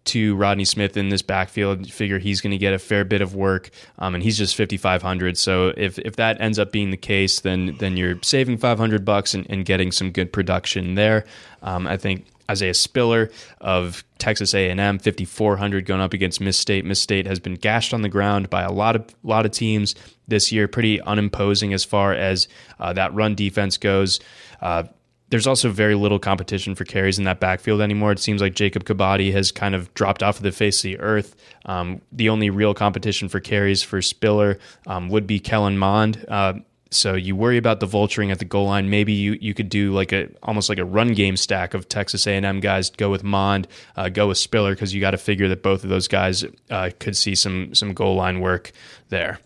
[0.09, 1.91] to Rodney Smith in this backfield.
[1.91, 4.77] Figure he's going to get a fair bit of work, um, and he's just fifty
[4.77, 5.37] five hundred.
[5.37, 9.05] So if if that ends up being the case, then then you're saving five hundred
[9.05, 11.25] bucks and, and, getting some good production there.
[11.61, 13.29] Um, I think Isaiah Spiller
[13.61, 16.83] of Texas A&M, 5400 going up against Miss State.
[16.83, 19.95] Miss State has been gashed on the ground by a lot of lot of teams
[20.27, 22.47] this year, pretty unimposing as far as
[22.79, 24.19] uh, that run defense goes.
[24.61, 24.83] Uh,
[25.29, 28.11] there's also very little competition for carries in that backfield anymore.
[28.11, 30.99] It seems like Jacob Kibodi has kind of dropped off of the face of the
[30.99, 31.35] earth.
[31.65, 34.57] Um, the only real competition for carries for Spiller
[34.87, 36.25] um, would be Kellen Mond.
[36.27, 36.53] Uh,
[36.91, 38.89] so you worry about the vulturing at the goal line.
[38.89, 42.25] Maybe you, you could do like a almost like a run game stack of Texas
[42.25, 42.89] A&M guys.
[42.89, 45.89] Go with Mond, uh, go with Spiller because you got to figure that both of
[45.91, 48.71] those guys uh, could see some some goal line work
[49.09, 49.39] there.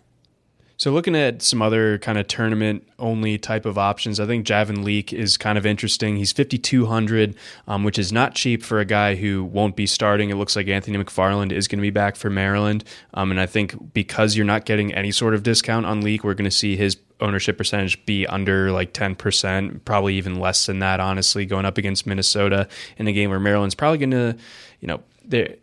[0.84, 4.84] So looking at some other kind of tournament only type of options, I think Javon
[4.84, 6.18] Leake is kind of interesting.
[6.18, 7.38] He's 5200,
[7.70, 10.30] um, which is not cheap for a guy who won't be starting.
[10.30, 13.46] It looks like Anthony McFarland is going to be back for Maryland, um, and I
[13.46, 16.76] think because you're not getting any sort of discount on Leake, we're going to see
[16.76, 21.78] his ownership percentage be under like 10%, probably even less than that, honestly, going up
[21.78, 22.68] against Minnesota
[22.98, 24.36] in a game where Maryland's probably going to,
[24.82, 25.60] you know, they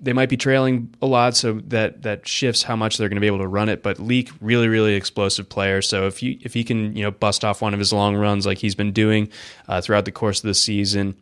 [0.00, 3.20] they might be trailing a lot, so that that shifts how much they're going to
[3.20, 3.82] be able to run it.
[3.82, 5.82] But Leake, really, really explosive player.
[5.82, 8.46] So if you if he can you know bust off one of his long runs
[8.46, 9.28] like he's been doing
[9.66, 11.16] uh, throughout the course of the season,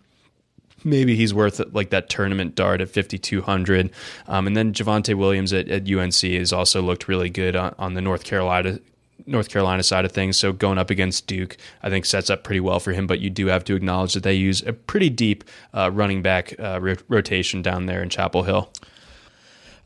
[0.85, 3.91] maybe he's worth like that tournament dart at 5200
[4.29, 7.95] um, and then Javonte Williams at, at, UNC has also looked really good on, on
[7.95, 8.79] the North Carolina
[9.27, 10.37] North Carolina side of things.
[10.37, 13.07] So going up against Duke, I think sets up pretty well for him.
[13.07, 16.59] But you do have to acknowledge that they use a pretty deep uh, running back
[16.59, 18.71] uh, ro- rotation down there in Chapel Hill.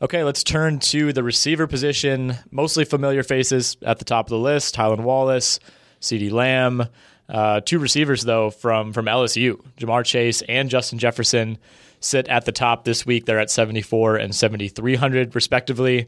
[0.01, 2.35] Okay, let's turn to the receiver position.
[2.49, 5.59] Mostly familiar faces at the top of the list: Tylan Wallace,
[5.99, 6.87] CeeDee Lamb.
[7.29, 11.57] Uh, two receivers though from from LSU, Ja'Marr Chase and Justin Jefferson
[12.01, 13.25] sit at the top this week.
[13.25, 16.07] They're at 74 and 7300 respectively.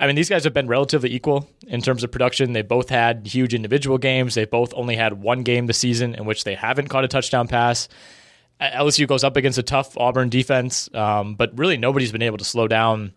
[0.00, 2.54] I mean, these guys have been relatively equal in terms of production.
[2.54, 4.34] They both had huge individual games.
[4.34, 7.48] They both only had one game this season in which they haven't caught a touchdown
[7.48, 7.86] pass.
[8.62, 12.44] LSU goes up against a tough Auburn defense, um, but really nobody's been able to
[12.44, 13.12] slow down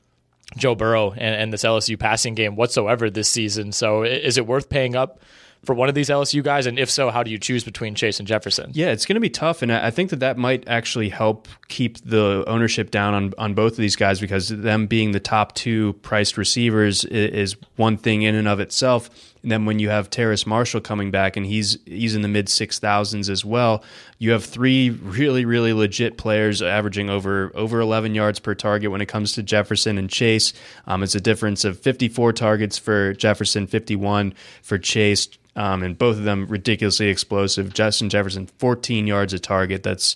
[0.58, 3.72] Joe Burrow and, and, this LSU passing game whatsoever this season.
[3.72, 5.22] So, is it worth paying up
[5.64, 6.66] for one of these LSU guys?
[6.66, 8.72] And if so, how do you choose between Chase and Jefferson?
[8.74, 11.98] Yeah, it's going to be tough, and I think that that might actually help keep
[12.04, 15.94] the ownership down on on both of these guys because them being the top two
[16.02, 19.10] priced receivers is, one thing in and of itself.
[19.42, 22.48] And then when you have Terrace Marshall coming back and he's he's in the mid
[22.48, 23.84] six thousands as well,
[24.18, 29.02] you have three really really legit players averaging over over eleven yards per target when
[29.02, 30.54] it comes to Jefferson and Chase.
[30.88, 35.84] Um, it's a difference of fifty four targets for Jefferson, fifty one for Chase um,
[35.84, 37.74] and both of them ridiculously explosive.
[37.74, 39.84] Justin Jefferson, 14 yards a target.
[39.84, 40.16] That's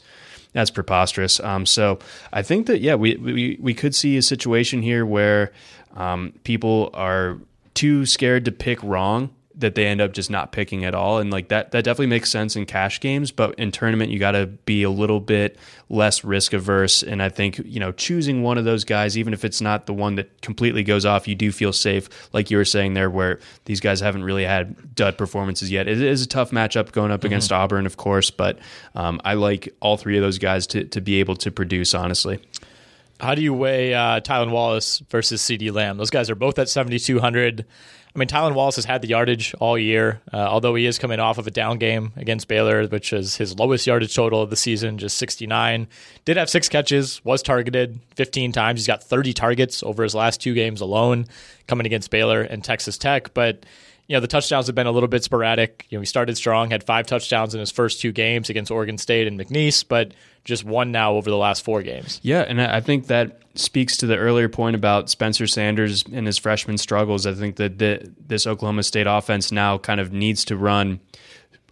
[0.54, 1.40] that's preposterous.
[1.40, 2.00] Um, so
[2.34, 5.52] I think that yeah, we, we we could see a situation here where
[5.96, 7.38] um, people are
[7.74, 11.18] too scared to pick wrong that they end up just not picking at all.
[11.18, 14.32] And like that, that definitely makes sense in cash games, but in tournament, you got
[14.32, 15.58] to be a little bit
[15.90, 17.02] less risk averse.
[17.02, 19.94] And I think, you know, choosing one of those guys, even if it's not the
[19.94, 23.40] one that completely goes off, you do feel safe, like you were saying there, where
[23.66, 25.88] these guys haven't really had dud performances yet.
[25.88, 27.28] It is a tough matchup going up mm-hmm.
[27.28, 28.60] against Auburn, of course, but
[28.94, 32.40] um, I like all three of those guys to, to be able to produce, honestly.
[33.20, 35.98] How do you weigh uh, Tylan Wallace versus CeeDee Lamb?
[35.98, 37.66] Those guys are both at 7,200.
[38.18, 41.20] I mean, Tylan Wallace has had the yardage all year, uh, although he is coming
[41.20, 44.56] off of a down game against Baylor, which is his lowest yardage total of the
[44.56, 45.88] season, just 69.
[46.26, 48.80] Did have six catches, was targeted 15 times.
[48.80, 51.28] He's got 30 targets over his last two games alone,
[51.68, 53.36] coming against Baylor and Texas Tech.
[53.36, 53.68] But
[54.08, 55.86] you know, the touchdowns have been a little bit sporadic.
[55.90, 58.98] You know, he started strong, had five touchdowns in his first two games against Oregon
[58.98, 60.14] State and McNeese, but
[60.46, 62.22] just one now over the last four games.
[62.24, 66.38] Yeah, and I think that speaks to the earlier point about Spencer Sanders and his
[66.38, 67.26] freshman struggles.
[67.26, 71.02] I think that the, this Oklahoma State offense now kind of needs to run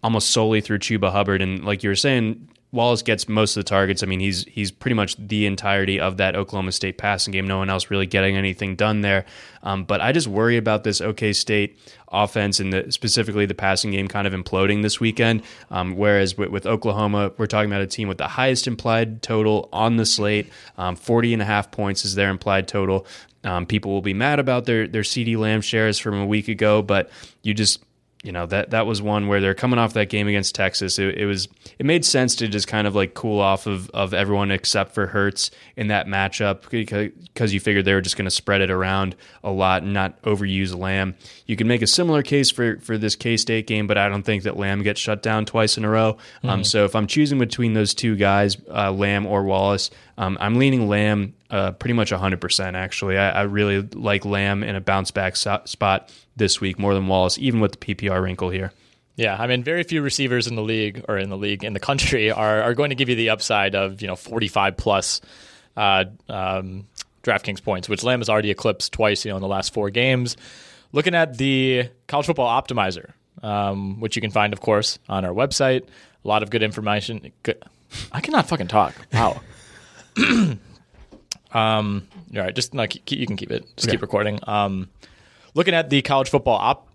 [0.02, 1.40] almost solely through Chuba Hubbard.
[1.40, 4.02] And like you were saying, Wallace gets most of the targets.
[4.02, 7.46] I mean, he's he's pretty much the entirety of that Oklahoma State passing game.
[7.46, 9.24] No one else really getting anything done there.
[9.64, 11.78] Um, but I just worry about this OK State
[12.12, 15.42] offense and the, specifically the passing game kind of imploding this weekend.
[15.70, 19.68] Um, whereas with, with, Oklahoma, we're talking about a team with the highest implied total
[19.72, 20.50] on the slate.
[20.78, 23.06] Um, 40 and a half points is their implied total.
[23.42, 26.82] Um, people will be mad about their their CeeDee Lamb shares from a week ago,
[26.82, 27.10] but
[27.42, 27.82] you just
[28.26, 30.98] you know that that was one where they're coming off that game against Texas.
[30.98, 31.48] It, it, was
[31.78, 35.06] it made sense to just kind of like cool off of of everyone except for
[35.06, 39.14] Hurts in that matchup because you figured they were just going to spread it around
[39.44, 41.14] a lot and not overuse Lamb.
[41.46, 44.24] You can make a similar case for for this K State game, but I don't
[44.24, 46.10] think that Lamb gets shut down twice in a row.
[46.10, 46.48] Um, mm-hmm.
[46.48, 50.56] Um, so if I'm choosing between those two guys, uh, Lamb or Wallace, um, I'm
[50.56, 53.18] leaning Lamb uh, pretty much 100% actually.
[53.18, 57.06] I, I, really like Lamb in a bounce back so- spot this week more than
[57.06, 58.72] Wallace, even with the PPR wrinkle here.
[59.14, 61.80] Yeah, I mean, very few receivers in the league or in the league in the
[61.80, 65.20] country are, are going to give you the upside of you know 45 plus
[65.76, 66.86] uh, um,
[67.22, 70.36] DraftKings points, which Lamb has already eclipsed twice, you know, in the last four games.
[70.96, 75.30] Looking at the College Football Optimizer, um, which you can find, of course, on our
[75.30, 75.82] website.
[75.82, 77.32] A lot of good information.
[77.42, 77.62] Good.
[78.12, 78.94] I cannot fucking talk.
[79.12, 79.42] Wow.
[80.16, 80.58] um,
[81.52, 82.00] all
[82.32, 83.66] right, just like you can keep it.
[83.76, 84.40] Just keep recording.
[84.44, 84.88] Um,
[85.52, 86.88] looking at the college football op.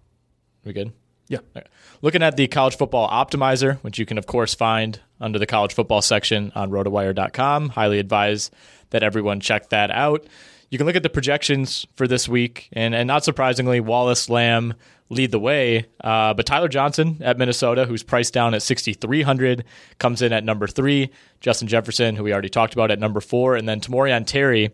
[0.65, 0.93] We good?
[1.27, 1.41] Yeah.
[1.55, 1.67] Right.
[2.01, 5.75] Looking at the college football optimizer, which you can of course find under the college
[5.75, 7.69] football section on rotowire.com.
[7.69, 8.49] Highly advise
[8.89, 10.25] that everyone check that out.
[10.71, 14.73] You can look at the projections for this week, and, and not surprisingly, Wallace Lamb
[15.09, 15.85] lead the way.
[16.01, 19.65] Uh, but Tyler Johnson at Minnesota, who's priced down at 6,300,
[19.99, 21.11] comes in at number three.
[21.41, 23.57] Justin Jefferson, who we already talked about, at number four.
[23.57, 24.71] And then Tamorrion Terry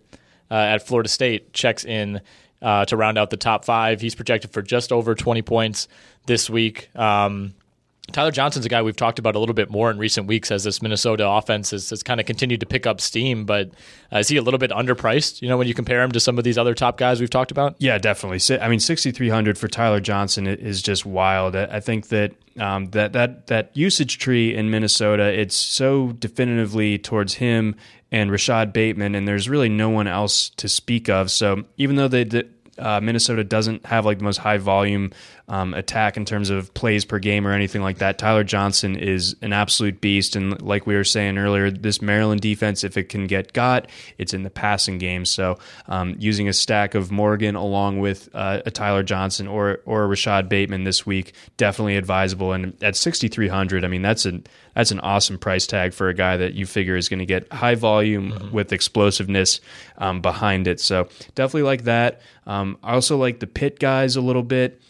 [0.51, 2.21] uh, at Florida State checks in
[2.61, 3.99] uh, to round out the top five.
[3.99, 5.87] He's projected for just over 20 points
[6.27, 6.95] this week.
[6.95, 7.55] Um,
[8.13, 10.63] Tyler Johnson's a guy we've talked about a little bit more in recent weeks as
[10.63, 13.45] this Minnesota offense has, has kind of continued to pick up steam.
[13.45, 13.71] But
[14.13, 15.41] uh, is he a little bit underpriced?
[15.41, 17.51] You know, when you compare him to some of these other top guys we've talked
[17.51, 17.75] about.
[17.79, 18.59] Yeah, definitely.
[18.59, 21.55] I mean, sixty three hundred for Tyler Johnson is just wild.
[21.55, 27.35] I think that um, that that that usage tree in Minnesota it's so definitively towards
[27.35, 27.75] him
[28.11, 31.29] and Rashod Bateman, and there's really no one else to speak of.
[31.29, 32.43] So even though they
[32.77, 35.11] uh, Minnesota doesn't have like the most high volume
[35.47, 38.17] um, attack in terms of plays per game or anything like that.
[38.17, 42.83] Tyler Johnson is an absolute beast, and like we were saying earlier, this Maryland defense,
[42.83, 45.25] if it can get got, it's in the passing game.
[45.25, 50.03] So um, using a stack of Morgan along with uh, a Tyler Johnson or or
[50.03, 52.53] a Rashod Bateman this week definitely advisable.
[52.53, 54.45] And at 6,300, I mean that's an
[54.75, 57.51] that's an awesome price tag for a guy that you figure is going to get
[57.51, 58.51] high volume mm-hmm.
[58.51, 59.59] with explosiveness
[59.97, 60.79] um, behind it.
[60.79, 62.21] So definitely like that.
[62.45, 64.81] Um, I also like the Pitt guys a little bit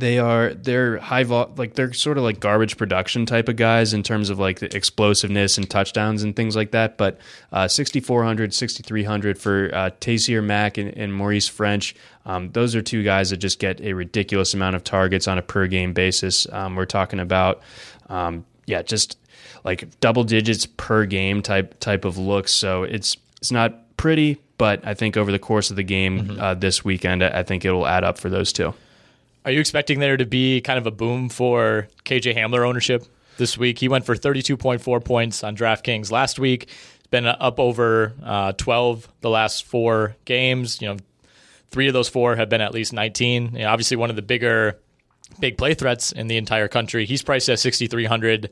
[0.00, 3.92] they are they're high vol like they're sort of like garbage production type of guys
[3.92, 7.18] in terms of like the explosiveness and touchdowns and things like that but
[7.52, 9.90] uh, 6400 6300 for uh,
[10.42, 11.94] Mack and, and Maurice Ffrench
[12.26, 15.42] um, those are two guys that just get a ridiculous amount of targets on a
[15.42, 17.60] per game basis um, we're talking about
[18.08, 19.18] um, yeah just
[19.64, 24.86] like double digits per game type type of looks so it's it's not pretty but
[24.86, 26.40] I think over the course of the game mm-hmm.
[26.40, 28.74] uh, this weekend I think it'll add up for those two
[29.44, 33.04] are you expecting there to be kind of a boom for KJ Hamler ownership
[33.38, 33.78] this week?
[33.78, 36.64] He went for 32.4 points on DraftKings last week.
[36.98, 40.82] It's been up over uh, 12 the last four games.
[40.82, 40.96] You know,
[41.70, 43.52] three of those four have been at least 19.
[43.54, 44.78] You know, obviously, one of the bigger
[45.38, 47.06] big play threats in the entire country.
[47.06, 48.50] He's priced at 6,300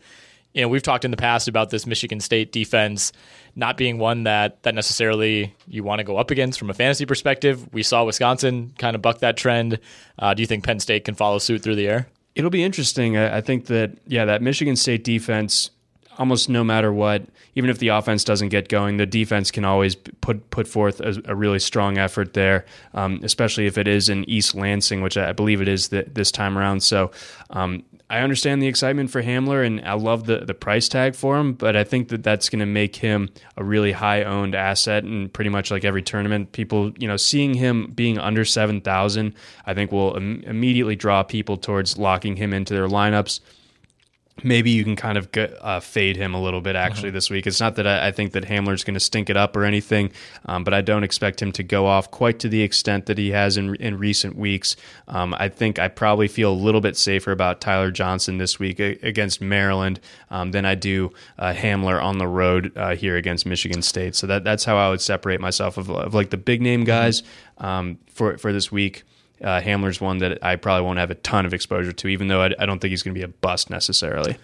[0.54, 3.12] you know, we've talked in the past about this Michigan State defense
[3.54, 7.06] not being one that that necessarily you want to go up against from a fantasy
[7.06, 7.72] perspective.
[7.72, 9.78] We saw Wisconsin kind of buck that trend.
[10.18, 12.08] Uh, do you think Penn State can follow suit through the air?
[12.34, 13.16] It'll be interesting.
[13.16, 15.70] I think that yeah, that Michigan State defense,
[16.18, 17.24] almost no matter what,
[17.56, 21.20] even if the offense doesn't get going, the defense can always put put forth a,
[21.24, 25.32] a really strong effort there, um, especially if it is in East Lansing, which I
[25.32, 26.84] believe it is this time around.
[26.84, 27.10] So
[27.50, 31.36] um, I understand the excitement for Hamler and I love the, the price tag for
[31.36, 35.04] him, but I think that that's going to make him a really high owned asset
[35.04, 36.52] and pretty much like every tournament.
[36.52, 39.34] People, you know, seeing him being under 7,000,
[39.66, 43.40] I think will Im- immediately draw people towards locking him into their lineups
[44.44, 47.16] maybe you can kind of get, uh, fade him a little bit actually mm-hmm.
[47.16, 47.46] this week.
[47.46, 50.12] It's not that I, I think that Hamler's going to stink it up or anything,
[50.46, 53.30] um, but I don't expect him to go off quite to the extent that he
[53.30, 54.76] has in in recent weeks.
[55.06, 58.78] Um, I think I probably feel a little bit safer about Tyler Johnson this week
[58.80, 63.82] against Maryland um, than I do uh, Hamler on the road uh, here against Michigan
[63.82, 64.14] State.
[64.14, 66.86] So that that's how I would separate myself of, of like the big name mm-hmm.
[66.86, 67.22] guys
[67.58, 69.04] um, for for this week.
[69.42, 72.42] Uh, Hamler's one that I probably won't have a ton of exposure to, even though
[72.42, 74.36] I, I don't think he's going to be a bust necessarily.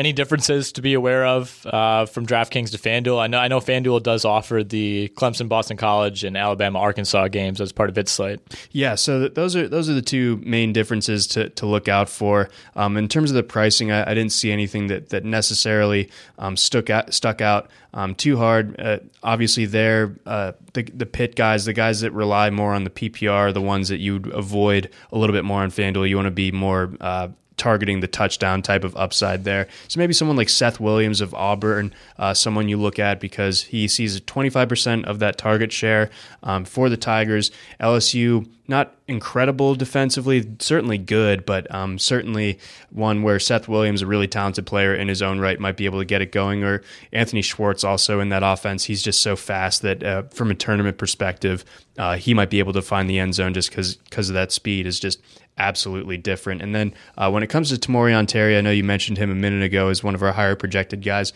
[0.00, 3.20] Any differences to be aware of uh, from DraftKings to FanDuel?
[3.20, 7.60] I know I know FanDuel does offer the Clemson, Boston College, and Alabama, Arkansas games
[7.60, 8.40] as part of its slate.
[8.70, 12.08] Yeah, so th- those are those are the two main differences to, to look out
[12.08, 12.48] for.
[12.76, 16.56] Um, in terms of the pricing, I, I, didn't see anything that that necessarily um,
[16.56, 18.80] stuck out stuck out um, too hard.
[18.80, 22.90] Uh, obviously, they're uh, the the Pitt guys, the guys that rely more on the
[22.90, 26.08] PPR, the ones that you avoid a little bit more on FanDuel.
[26.08, 29.68] You want to be more uh, targeting the touchdown type of upside there.
[29.88, 33.86] So maybe someone like Seth Williams of Auburn, uh, someone you look at because he
[33.86, 36.10] sees 25% of that target share
[36.42, 37.50] um, for the Tigers.
[37.78, 42.58] LSU, not incredible defensively, certainly good, but um, certainly
[42.90, 45.98] one where Seth Williams, a really talented player in his own right, might be able
[45.98, 46.64] to get it going.
[46.64, 46.82] Or
[47.12, 50.96] Anthony Schwartz, also in that offense, he's just so fast that uh, from a tournament
[50.96, 51.64] perspective,
[51.98, 54.86] uh, he might be able to find the end zone just because of that speed
[54.86, 55.20] is just
[55.58, 56.62] absolutely different.
[56.62, 59.34] And then uh, when it comes to Tamorrion Terry, I know you mentioned him a
[59.34, 61.32] minute ago as one of our higher projected guys.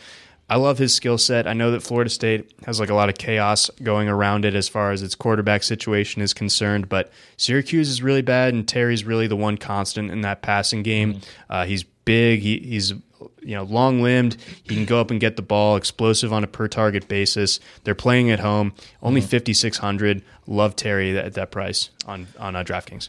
[0.49, 1.47] I love his skill set.
[1.47, 4.69] I know that Florida State has like a lot of chaos going around it as
[4.69, 9.27] far as its quarterback situation is concerned, but Syracuse is really bad, and Terry's really
[9.27, 11.15] the one constant in that passing game.
[11.15, 11.31] Mm-hmm.
[11.49, 12.41] Uh, he's big.
[12.41, 12.93] He, he's
[13.41, 14.37] you know long limbed.
[14.65, 17.59] He can go up and get the ball, explosive on a per target basis.
[17.85, 19.53] They're playing at home, only mm-hmm.
[19.53, 20.23] six hundred.
[20.47, 23.09] Love Terry at that price on on uh, DraftKings.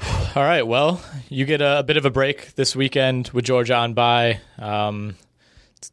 [0.00, 0.66] All right.
[0.66, 4.40] Well, you get a, a, bit of a break this weekend with Georgia on by.
[4.58, 5.16] Um,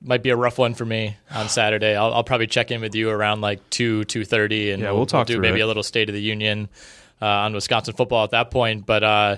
[0.02, 1.96] might be a rough one for me on Saturday.
[1.96, 4.98] I'll, I'll, probably check in with you around like two two thirty, and yeah, we'll,
[4.98, 5.28] we'll talk.
[5.28, 5.64] We'll do maybe it.
[5.64, 6.70] a little State of the Union
[7.22, 8.86] uh, on Wisconsin football at that point.
[8.86, 9.38] But uh,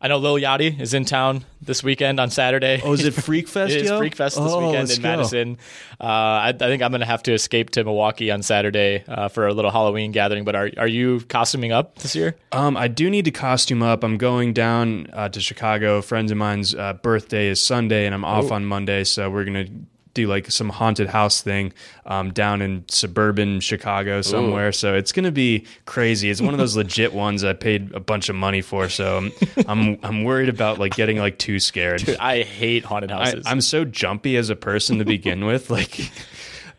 [0.00, 2.80] I know Lil Yachty is in town this weekend on Saturday.
[2.84, 3.72] Oh, is it Freak Fest?
[3.74, 5.02] it is Freak Fest this oh, weekend in go.
[5.02, 5.58] Madison.
[6.00, 9.26] Uh, I, I, think I'm going to have to escape to Milwaukee on Saturday uh,
[9.26, 10.44] for a little Halloween gathering.
[10.44, 12.36] But are are you costuming up this year?
[12.52, 14.04] Um, I do need to costume up.
[14.04, 16.00] I'm going down uh, to Chicago.
[16.00, 18.54] Friends of mine's uh, birthday is Sunday, and I'm off Ooh.
[18.54, 19.72] on Monday, so we're going to
[20.18, 21.72] do like some haunted house thing
[22.06, 24.68] um, down in suburban Chicago somewhere.
[24.68, 24.72] Ooh.
[24.72, 26.30] So it's going to be crazy.
[26.30, 28.88] It's one of those legit ones I paid a bunch of money for.
[28.88, 29.32] So I'm
[29.68, 32.04] I'm, I'm worried about like getting like too scared.
[32.04, 33.46] Dude, I hate haunted houses.
[33.46, 35.70] I, I'm so jumpy as a person to begin with.
[35.78, 36.10] Like.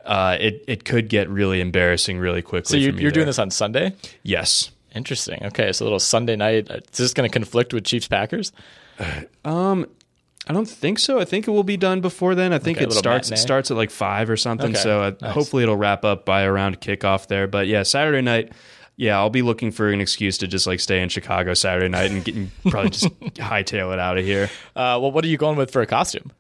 [0.04, 2.82] Uh, it it could get really embarrassing really quickly.
[2.82, 3.94] So you, are doing this on Sunday?
[4.24, 4.72] Yes.
[4.96, 5.46] Interesting.
[5.46, 6.70] Okay, so a little Sunday night.
[6.70, 8.52] Is this going to conflict with Chiefs Packers?
[9.46, 9.86] Um,
[10.50, 11.20] I don't think so.
[11.20, 12.54] I think it will be done before then.
[12.54, 13.42] I think okay, it starts matinee.
[13.42, 14.72] starts at like five or something.
[14.72, 15.32] Okay, so uh, nice.
[15.32, 17.48] hopefully it'll wrap up by around kickoff there.
[17.48, 18.52] But yeah, Saturday night.
[18.96, 22.12] Yeah, I'll be looking for an excuse to just like stay in Chicago Saturday night
[22.12, 24.50] and, get, and probably just hightail it out of here.
[24.76, 26.34] Uh, well, what are you going with for a costume?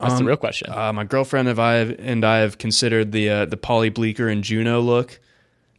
[0.00, 0.72] That's um, the real question.
[0.72, 4.28] Uh, my girlfriend and I have, and I have considered the uh, the Paulie Bleeker
[4.28, 5.20] and Juno look.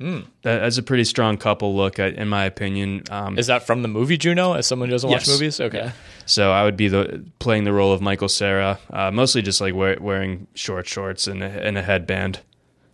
[0.04, 0.26] Mm.
[0.42, 3.04] That, that's a pretty strong couple look, in my opinion.
[3.10, 4.52] Um, Is that from the movie Juno?
[4.52, 5.26] As someone who doesn't yes.
[5.26, 5.78] watch movies, okay.
[5.78, 5.92] Yeah.
[6.26, 9.74] So I would be the playing the role of Michael Cera, uh, mostly just like
[9.74, 12.42] wear, wearing short shorts and a, and a headband.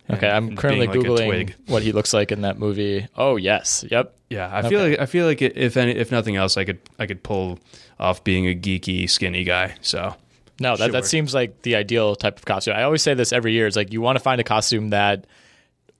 [0.08, 3.06] Okay, I'm currently like googling what he looks like in that movie.
[3.16, 4.16] Oh yes, yep.
[4.28, 4.90] Yeah, I feel okay.
[4.90, 7.58] like I feel like if any, if nothing else, I could I could pull
[7.98, 9.74] off being a geeky skinny guy.
[9.80, 10.14] So
[10.60, 10.92] no, that sure.
[10.92, 12.74] that seems like the ideal type of costume.
[12.76, 13.66] I always say this every year.
[13.66, 15.26] It's like you want to find a costume that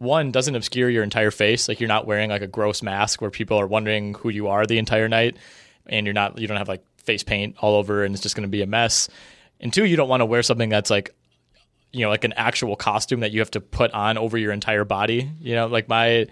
[0.00, 3.30] one doesn't obscure your entire face like you're not wearing like a gross mask where
[3.30, 5.36] people are wondering who you are the entire night
[5.86, 8.42] and you're not you don't have like face paint all over and it's just going
[8.42, 9.10] to be a mess
[9.60, 11.14] and two you don't want to wear something that's like
[11.92, 14.86] you know like an actual costume that you have to put on over your entire
[14.86, 16.26] body you know like my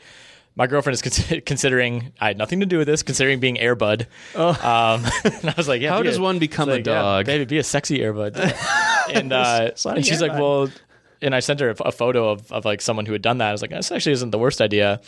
[0.59, 4.07] my girlfriend is considering I had nothing to do with this, considering being Airbud.
[4.35, 4.49] Oh.
[4.49, 7.29] Um, and I was like, yeah, How does a, one become a dog?
[7.29, 8.37] Yeah, baby, be a sexy Airbud.
[9.15, 10.69] and uh, and she's like, well,
[11.21, 13.49] and I sent her a, photo of, of like someone who had done that.
[13.49, 15.01] I was like, this actually isn't the worst idea,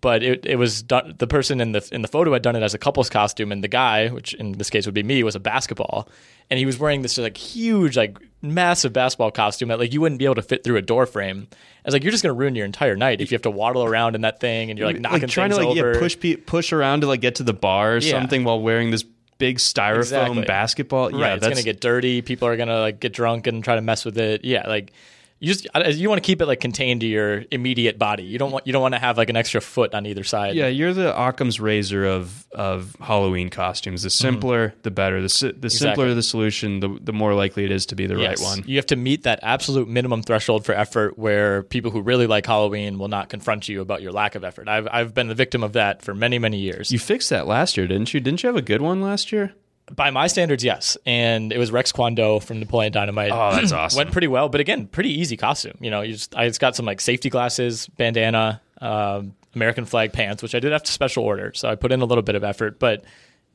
[0.00, 2.62] but it, it was done, the person in the in the photo had done it
[2.62, 5.34] as a couple's costume, and the guy, which in this case would be me, was
[5.34, 6.08] a basketball,
[6.50, 10.18] and he was wearing this like huge like massive basketball costume that like you wouldn't
[10.18, 11.48] be able to fit through a door frame.
[11.50, 11.56] I
[11.86, 14.14] was like, you're just gonna ruin your entire night if you have to waddle around
[14.14, 15.94] in that thing and you're like knocking like, trying to like over.
[15.94, 18.10] Yeah, push push around to like get to the bar or yeah.
[18.10, 19.04] something while wearing this
[19.38, 20.44] big styrofoam exactly.
[20.44, 21.12] basketball.
[21.12, 22.22] Yeah, right, it's gonna get dirty.
[22.22, 24.44] People are gonna like get drunk and try to mess with it.
[24.44, 24.92] Yeah, like
[25.38, 25.68] you just
[25.98, 28.22] you want to keep it like contained to your immediate body.
[28.22, 30.54] You don't want you don't want to have like an extra foot on either side.
[30.54, 34.02] Yeah, you're the Occam's razor of of Halloween costumes.
[34.02, 34.28] The mm-hmm.
[34.28, 34.78] simpler, mm-hmm.
[34.82, 35.20] the better.
[35.20, 35.70] The the exactly.
[35.70, 38.40] simpler the solution, the the more likely it is to be the yes.
[38.40, 38.64] right one.
[38.66, 42.46] You have to meet that absolute minimum threshold for effort, where people who really like
[42.46, 44.68] Halloween will not confront you about your lack of effort.
[44.68, 46.90] I've I've been the victim of that for many many years.
[46.90, 48.20] You fixed that last year, didn't you?
[48.20, 49.52] Didn't you have a good one last year?
[49.94, 50.96] By my standards, yes.
[51.06, 53.30] And it was Rex Kwon Do from Napoleon Dynamite.
[53.32, 53.98] Oh, that's awesome.
[53.98, 55.76] Went pretty well, but again, pretty easy costume.
[55.80, 60.12] You know, you just I just got some like safety glasses, bandana, um, American flag
[60.12, 62.34] pants, which I did have to special order, so I put in a little bit
[62.34, 62.78] of effort.
[62.78, 63.04] But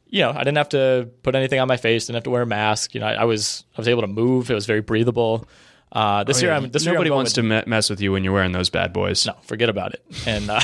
[0.08, 2.42] you know, I didn't have to put anything on my face, didn't have to wear
[2.42, 2.94] a mask.
[2.96, 4.50] You know, I, I was I was able to move.
[4.50, 5.48] It was very breathable.
[5.94, 6.58] Uh, this Oh, year, yeah.
[6.58, 8.94] I'm this Nobody year wants with- to mess with you when you're wearing those bad
[8.94, 9.26] boys.
[9.26, 10.02] No, forget about it.
[10.26, 10.62] And uh,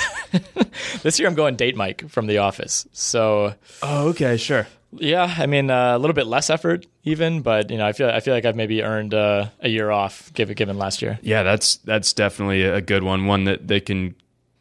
[1.03, 2.87] this year I'm going date Mike from The Office.
[2.93, 3.53] So
[3.83, 4.67] Oh, okay, sure.
[4.91, 8.09] Yeah, I mean uh, a little bit less effort even, but you know I feel
[8.09, 11.19] I feel like I've maybe earned uh, a year off given given last year.
[11.21, 13.25] Yeah, that's that's definitely a good one.
[13.25, 14.15] One that they can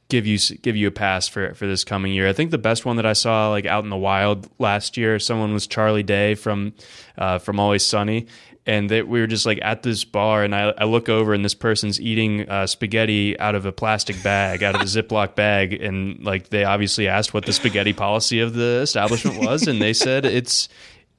[0.09, 2.29] give you give you a pass for for this coming year.
[2.29, 5.19] I think the best one that I saw like out in the wild last year,
[5.19, 6.75] someone was Charlie Day from
[7.19, 8.27] uh, from Always Sunny.
[8.69, 11.45] And that we were just like at this bar, and I, I look over, and
[11.45, 15.73] this person's eating uh, spaghetti out of a plastic bag, out of a Ziploc bag,
[15.73, 19.93] and like they obviously asked what the spaghetti policy of the establishment was, and they
[19.93, 20.69] said it's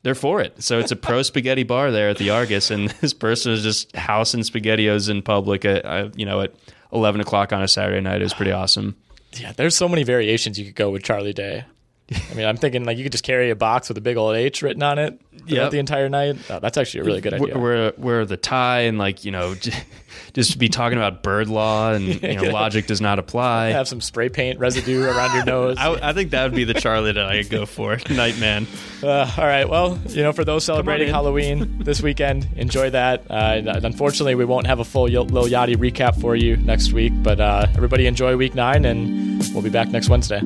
[0.03, 0.61] they're for it.
[0.61, 3.95] So it's a pro spaghetti bar there at the Argus, and this person is just
[3.95, 6.53] housing spaghettios in public at uh, you know at
[6.91, 8.19] eleven o'clock on a Saturday night.
[8.19, 8.97] It was pretty awesome.
[9.33, 11.63] Yeah, there's so many variations you could go with Charlie Day.
[12.09, 14.35] I mean, I'm thinking like you could just carry a box with a big old
[14.35, 16.37] H written on it the entire night.
[16.49, 17.57] Oh, that's actually a really good idea.
[17.57, 19.55] Wear, wear the tie and like you know
[20.33, 23.67] just be talking about bird law and you know logic does not apply.
[23.71, 25.77] Have some spray paint residue around your nose.
[25.77, 27.97] I, I think that would be the Charlie that I go for.
[28.09, 28.67] Nightman.
[29.03, 29.67] Uh, all right.
[29.67, 31.09] Well, you know, for those celebrating.
[31.09, 33.25] Halloween this weekend, enjoy that.
[33.29, 37.39] Uh, unfortunately, we won't have a full Lil Yachty recap for you next week, but
[37.39, 40.41] uh, everybody enjoy week nine, and we'll be back next Wednesday.